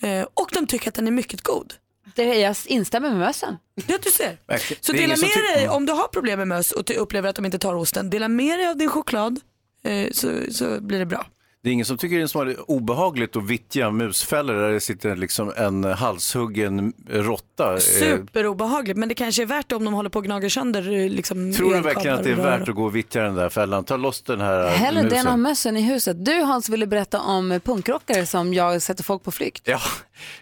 [0.00, 1.74] Eh, och de tycker att den är mycket god.
[2.14, 3.56] Det, jag instämmer med mössen.
[3.86, 4.38] Ja du ser.
[4.46, 4.82] Verkligen.
[4.82, 6.72] Så Det är dela ingen som med tycker- dig om du har problem med möss
[6.72, 8.10] och ty- upplever att de inte tar osten.
[8.10, 9.40] Dela med dig av din choklad
[9.84, 11.26] eh, så, så blir det bra.
[11.62, 15.52] Det är ingen som tycker det är obehagligt att vittja musfällor där det sitter liksom
[15.56, 17.72] en halshuggen råtta.
[17.74, 20.92] Eh, Superobehagligt men det kanske är värt det om de håller på och gnager sönder
[20.92, 23.48] eh, liksom, Tror du verkligen att det är värt att gå och vittja den där
[23.48, 23.84] fällan?
[23.84, 25.18] Ta loss den här Hellre musen.
[25.18, 26.24] den av mössen i huset.
[26.24, 29.62] Du Hans ville berätta om punkrockare som jag sätter folk på flykt.
[29.64, 29.80] Ja,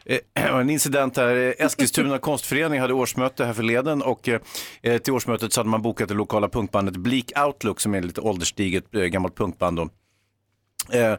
[0.05, 1.55] eh, en incident här.
[1.59, 4.29] Eskilstuna konstförening hade årsmöte här förleden och
[5.03, 8.21] till årsmötet så hade man bokat det lokala punkbandet Bleak Outlook som är ett lite
[8.21, 9.77] ålderstiget gammalt punkband.
[9.77, 9.89] Då.
[10.91, 11.19] Yeah.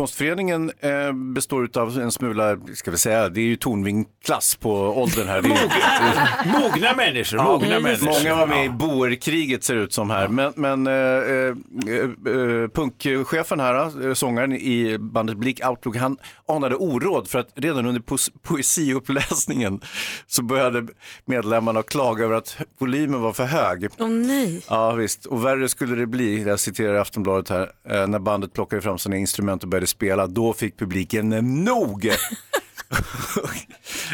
[0.00, 5.28] Konstföreningen eh, består av en smula, ska vi säga, det är ju tonvingklass på åldern
[5.28, 5.42] här.
[5.42, 8.06] Det är, Mogna människor, Ja, mogna människor.
[8.06, 10.28] Många var med i boerkriget ser det ut som här.
[10.28, 16.16] Men, men eh, eh, eh, punkchefen här, eh, sångaren i bandet Bleak Outlook, han
[16.48, 19.80] anade oråd för att redan under poes- poesiuppläsningen
[20.26, 20.86] så började
[21.24, 23.88] medlemmarna klaga över att volymen var för hög.
[23.98, 24.62] Åh nej.
[24.68, 28.82] Ja visst, och värre skulle det bli, jag citerar Aftonbladet här, eh, när bandet plockade
[28.82, 31.28] fram sina instrument och började spela, då fick publiken
[31.64, 32.10] nog.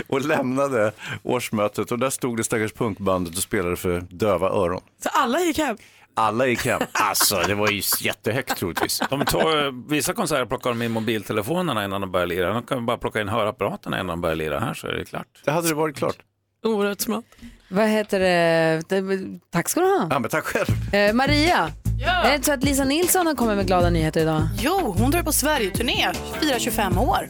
[0.07, 4.81] och lämnade årsmötet och där stod det stackars punkbandet och spelade för döva öron.
[5.03, 5.77] Så alla gick hem?
[6.15, 6.81] Alla gick hem.
[6.93, 9.03] Alltså det var ju jättehögt troligtvis.
[9.11, 12.53] De tar, vissa konserter plockar de in mobiltelefonerna innan de börjar lira.
[12.53, 15.27] De kan bara plocka in hörapparaterna innan de börjar lira här så är det klart.
[15.45, 16.17] Det hade det varit klart.
[16.65, 17.25] Oerhört smart.
[17.69, 18.83] Vad heter det?
[18.89, 19.03] det
[19.51, 20.09] tack ska du ha.
[20.11, 20.95] Ja men tack själv.
[20.95, 22.11] Eh, Maria, Ja.
[22.23, 24.49] är det så att Lisa Nilsson har kommit med glada nyheter idag?
[24.59, 27.29] Jo, hon drar på Sverigeturné, firar 25 år.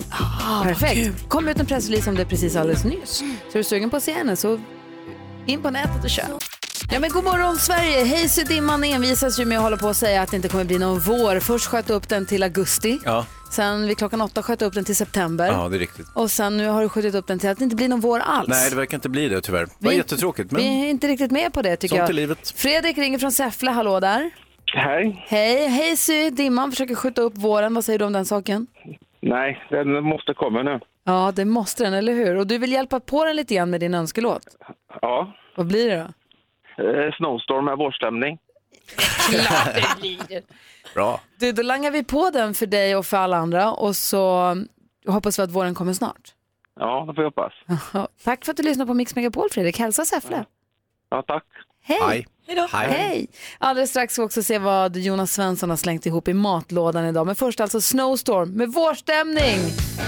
[0.64, 1.29] Perfekt.
[1.29, 3.11] kom ut en pressrelease om det precis alldeles nyss.
[3.19, 4.61] Så är du sugen på att se henne så
[5.47, 6.25] in på nätet och kör.
[6.93, 8.05] Ja men god morgon Sverige!
[8.07, 10.79] Hayes dimman envisas ju med att hålla på och säga att det inte kommer bli
[10.79, 11.41] någon vår.
[11.41, 14.97] Först sköt upp den till augusti, Ja, sen vid klockan åtta sköt upp den till
[14.97, 15.47] september.
[15.47, 16.07] ja det är riktigt.
[16.14, 18.21] Och sen nu har du skjutit upp den till att det inte blir någon vår
[18.21, 18.49] alls.
[18.49, 19.61] Nej det verkar inte bli det tyvärr.
[19.67, 22.09] Det var Vi- jättetråkigt men Vi är inte riktigt med på det tycker sånt jag.
[22.11, 22.53] är livet.
[22.57, 24.31] Fredrik ringer från Säffle, hallå där.
[24.77, 25.24] Hej.
[25.29, 27.74] Hej, hej Sy, dimman försöker skjuta upp våren.
[27.74, 28.66] Vad säger du om den saken?
[29.20, 30.81] Nej, den måste komma nu.
[31.05, 32.37] Ja, det måste den, eller hur?
[32.37, 34.57] Och du vill hjälpa på den lite grann med din önskelåt.
[35.03, 35.33] Ja.
[35.57, 36.85] Vad blir det då?
[36.85, 38.39] Eh, Snowstorm med vårstämning.
[40.95, 41.20] Bra.
[41.39, 44.55] Du, då langar vi på den för dig och för alla andra och så
[45.07, 46.35] hoppas vi att våren kommer snart.
[46.81, 47.53] Ja, det får jag hoppas.
[48.24, 49.79] Tack för att du lyssnade på Mix Megapol, Fredrik.
[49.79, 50.45] Hälsa Säffle.
[51.11, 51.45] Ja, tack.
[51.83, 51.99] Hej!
[52.09, 52.27] Hej.
[52.49, 52.67] Hej.
[52.91, 53.29] Hej!
[53.59, 57.27] Alldeles strax ska vi också se vad Jonas Svensson har slängt ihop i matlådan idag.
[57.27, 59.59] Men först alltså Snowstorm med vårstämning.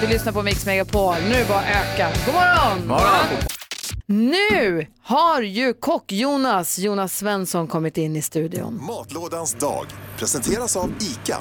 [0.01, 1.15] Du lyssnar på Mix Megapol.
[1.29, 2.11] Nu bara öka.
[2.27, 2.99] God morgon!
[4.07, 8.85] Nu har ju kock-Jonas, Jonas Svensson, kommit in i studion.
[8.87, 9.87] Matlådans dag
[10.19, 11.39] presenteras av ICA.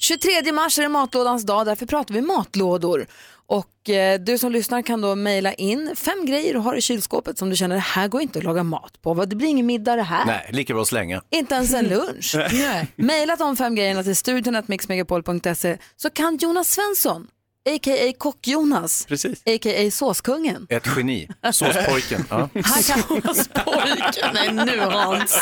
[0.00, 3.06] 23 mars är det matlådans dag, därför pratar vi matlådor.
[3.50, 7.38] Och eh, du som lyssnar kan då mejla in fem grejer du har i kylskåpet
[7.38, 9.14] som du känner det här går inte att laga mat på.
[9.14, 10.24] Vad, Det blir ingen middag det här.
[10.24, 11.22] Nej, lika bra att slänga.
[11.30, 12.34] Inte ens en lunch.
[12.52, 12.86] Nej.
[12.96, 17.26] Mejla de fem grejerna till studion mixmegapol.se så kan Jonas Svensson,
[17.68, 18.12] a.k.a.
[18.18, 19.06] Kock-Jonas,
[19.46, 19.90] a.k.a.
[19.90, 20.66] Såskungen.
[20.70, 21.28] Ett geni.
[21.52, 22.24] Såspojken.
[22.30, 22.48] Ja.
[22.64, 25.40] Såspojken, nej nu Hans.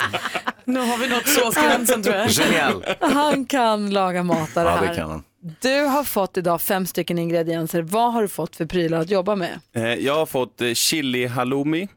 [0.64, 2.30] Nu har vi nått såsgränsen tror jag.
[2.30, 2.84] Genial.
[3.00, 4.88] Han kan laga mat av det Ja, här.
[4.88, 5.22] det kan han.
[5.60, 7.82] Du har fått idag fem stycken ingredienser.
[7.82, 9.60] Vad har du fått för prylar att jobba med?
[9.72, 11.88] Eh, Jag har fått eh, chili halloumi,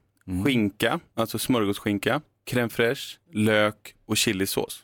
[0.46, 2.22] skinka, alltså smörgåsskinka,
[2.52, 4.84] crème fraîche, lök och chilisås.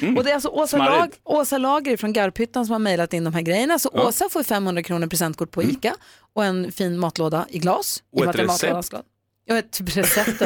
[0.00, 0.16] Mm.
[0.18, 0.76] Och det är alltså Åsa.
[0.78, 3.78] Lag, Åsa Lager från Garphyttan som har mejlat in de här grejerna.
[3.78, 4.08] Så Ja.
[4.08, 5.94] Åsa får 500 kronor presentkort på ICA
[6.32, 8.02] och en fin matlåda i glas.
[8.12, 8.94] Och I ett recept.
[9.50, 10.42] Matlådas- Ja, ett recept.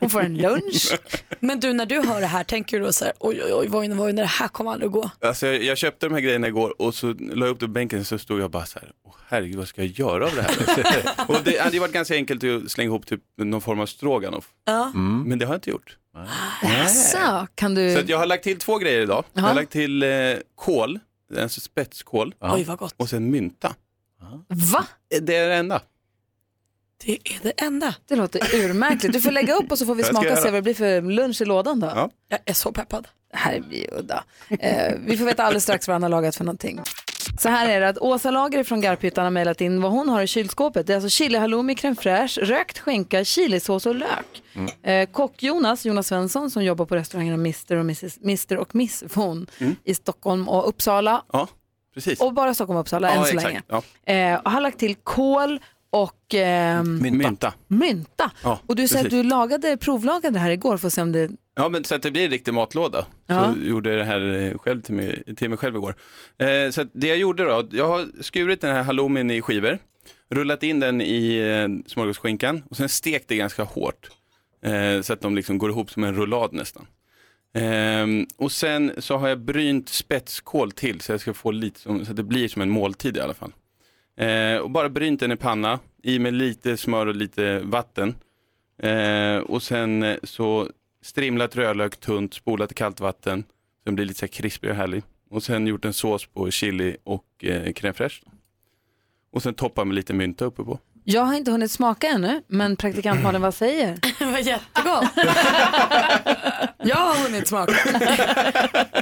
[0.00, 0.98] Hon får en lunch.
[1.40, 3.68] Men du när du hör det här tänker du då så här, oj oj oj,
[3.68, 5.10] Vojne, Vojne, det här kommer aldrig att gå.
[5.20, 7.72] Alltså, jag, jag köpte de här grejerna igår och så la jag upp det på
[7.72, 10.42] bänken så stod jag bara så här, Åh, herregud vad ska jag göra av det
[10.42, 11.14] här?
[11.28, 14.48] och det hade ju varit ganska enkelt att slänga ihop typ någon form av stroganoff.
[14.64, 14.92] Ja.
[14.94, 15.96] Men det har jag inte gjort.
[16.62, 17.94] Jaså, kan du...
[17.94, 19.24] Så att jag har lagt till två grejer idag.
[19.32, 20.08] Jag har lagt till eh,
[20.54, 20.98] kål,
[21.38, 22.34] alltså spetskål.
[22.40, 22.94] Oj, vad gott.
[22.96, 23.74] Och sen mynta.
[24.48, 24.84] Va?
[25.20, 25.80] Det är det enda.
[27.04, 27.94] Det är det enda.
[28.08, 29.12] Det låter urmärkligt.
[29.12, 31.00] Du får lägga upp och så får vi smaka och se vad det blir för
[31.02, 31.86] lunch i lådan då.
[31.86, 32.10] Ja.
[32.28, 33.08] Jag är så peppad.
[33.32, 34.24] Det här blir udda.
[34.60, 36.80] Eh, vi får veta alldeles strax vad han har lagat för någonting.
[37.38, 40.22] Så här är det att Åsa Lager från Garphyttan har mejlat in vad hon har
[40.22, 40.86] i kylskåpet.
[40.86, 44.42] Det är alltså chili halloumi, crème fraîche, rökt skinka, chilisås och lök.
[44.82, 49.04] Eh, kock Jonas, Jonas Svensson som jobbar på restaurangerna Mr och, Mrs, Mr och Miss
[49.14, 49.76] Von Mm.
[49.84, 51.22] i Stockholm och Uppsala.
[51.32, 51.48] Ja,
[51.94, 52.20] precis.
[52.20, 53.44] Och bara Stockholm och Uppsala ja, än så exakt.
[53.44, 53.62] länge.
[54.06, 54.12] Ja.
[54.12, 55.60] Eh, och har lagt till kål
[56.02, 57.54] och ehm, Mynta.
[57.66, 58.30] mynta.
[58.42, 61.12] Ja, och du säger att du lagade, provlagade det här igår för att se om
[61.12, 61.30] det...
[61.54, 63.06] Ja, men så att det blir en riktig matlåda.
[63.26, 63.54] Ja.
[63.54, 65.94] Så gjorde jag det här eh, själv till mig, till mig själv igår.
[66.38, 69.78] Eh, så att det jag gjorde då, jag har skurit den här halloumin i skivor,
[70.30, 74.08] rullat in den i eh, smörgåsskinkan och sen stekt det ganska hårt.
[74.64, 76.86] Eh, så att de liksom går ihop som en rullad nästan.
[77.54, 82.04] Ehm, och sen så har jag brynt spetskål till så jag ska få lite som,
[82.04, 83.52] så att det blir som en måltid i alla fall.
[84.16, 88.14] Eh, och bara brynt den i panna, i med lite smör och lite vatten.
[88.82, 90.68] Eh, och sen eh, så
[91.02, 93.42] strimlat rödlök tunt, spolat i kallt vatten.
[93.42, 95.02] Så den blir lite så här krispig och härlig.
[95.30, 98.22] Och sen gjort en sås på chili och eh, crème fraîche.
[99.32, 100.78] Och sen toppa med lite mynta uppe på.
[101.08, 103.98] Jag har inte hunnit smaka ännu, men praktikant Malin, vad säger?
[104.18, 105.04] Det var jättegott.
[106.78, 107.72] jag har hunnit smaka.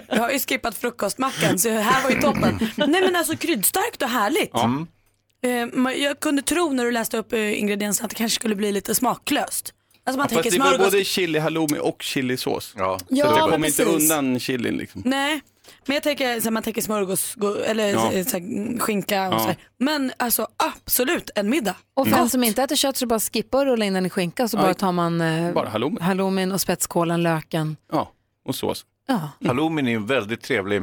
[0.08, 2.58] jag har ju skippat frukostmackan så här var ju toppen.
[2.76, 4.50] Nej men alltså kryddstarkt och härligt.
[4.52, 4.86] Ja.
[5.44, 8.72] Eh, jag kunde tro när du läste upp eh, ingredienserna att det kanske skulle bli
[8.72, 9.74] lite smaklöst.
[10.06, 10.92] Alltså man Ja, fast tänker det var smörgås.
[10.92, 12.74] både chili halloumi och chilisås.
[12.76, 12.98] Ja.
[12.98, 14.10] Så Ja, jag men kommer inte precis.
[14.12, 15.02] undan chilin liksom.
[15.04, 15.40] Nej,
[15.86, 18.10] men jag tänker så här, man tänker smörgås gå- eller Ja.
[18.24, 19.38] så, så här, skinka och Ja.
[19.38, 19.56] så här.
[19.78, 21.74] Men alltså absolut en middag.
[21.94, 22.20] Och för Mm.
[22.20, 24.56] den som inte äter kött så bara skippa och rulla in den i skinka så
[24.56, 26.00] bara tar man eh, Bara halloumi.
[26.00, 27.76] halloumin och spetskålen, löken.
[27.92, 28.12] Ja,
[28.48, 28.84] och sås.
[29.06, 29.30] Ja.
[29.46, 30.82] Halloumin är en väldigt trevlig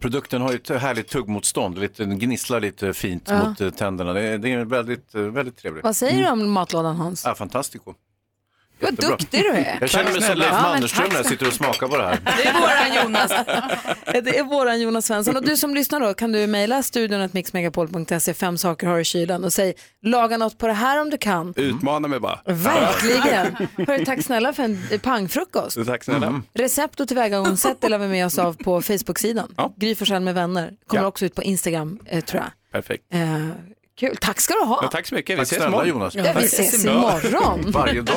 [0.00, 3.48] Produkten har ju ett härligt tuggmotstånd, lite, den gnisslar lite fint Ja.
[3.48, 4.12] mot eh, tänderna.
[4.12, 5.84] Det är, det är väldigt, eh, väldigt trevligt.
[5.84, 7.24] Vad säger du om matlådan Hans?
[7.24, 7.94] Ja, fantastico.
[8.82, 9.78] Vad duktig du är.
[9.80, 12.18] Jag känner mig som Leif Mannerström när jag sitter och smakar på det här.
[12.24, 13.30] Det är våran Jonas.
[14.24, 15.36] det är våran Jonas Svensson.
[15.36, 19.44] Och du som lyssnar då, kan du mejla studion mixmegapol.se, fem saker har i kylen
[19.44, 21.54] och säg laga något på det här om du kan.
[21.56, 22.40] Utmana mig bara.
[22.46, 23.56] Verkligen.
[23.86, 25.78] Hörru, tack snälla för en eh, pangfrukost.
[25.86, 26.26] Tack snälla.
[26.26, 26.42] Mm.
[26.54, 29.54] Recept och tillvägagångssätt delar vi med oss av på Facebook-sidan.
[29.56, 29.72] Ja.
[29.76, 30.70] Gry Forssell med vänner.
[30.86, 31.08] Kommer Ja.
[31.08, 32.52] också ut på Instagram eh, tror jag.
[32.82, 33.04] Perfekt.
[33.12, 33.20] Eh,
[34.00, 34.78] kul, tack ska du ha.
[34.82, 35.34] Ja, tack så mycket.
[35.34, 35.88] Vi Tack ses snälla imorgon.
[35.88, 36.14] Jonas.
[36.14, 37.70] Ja, vi ses imorgon.
[37.70, 38.16] Varje dag.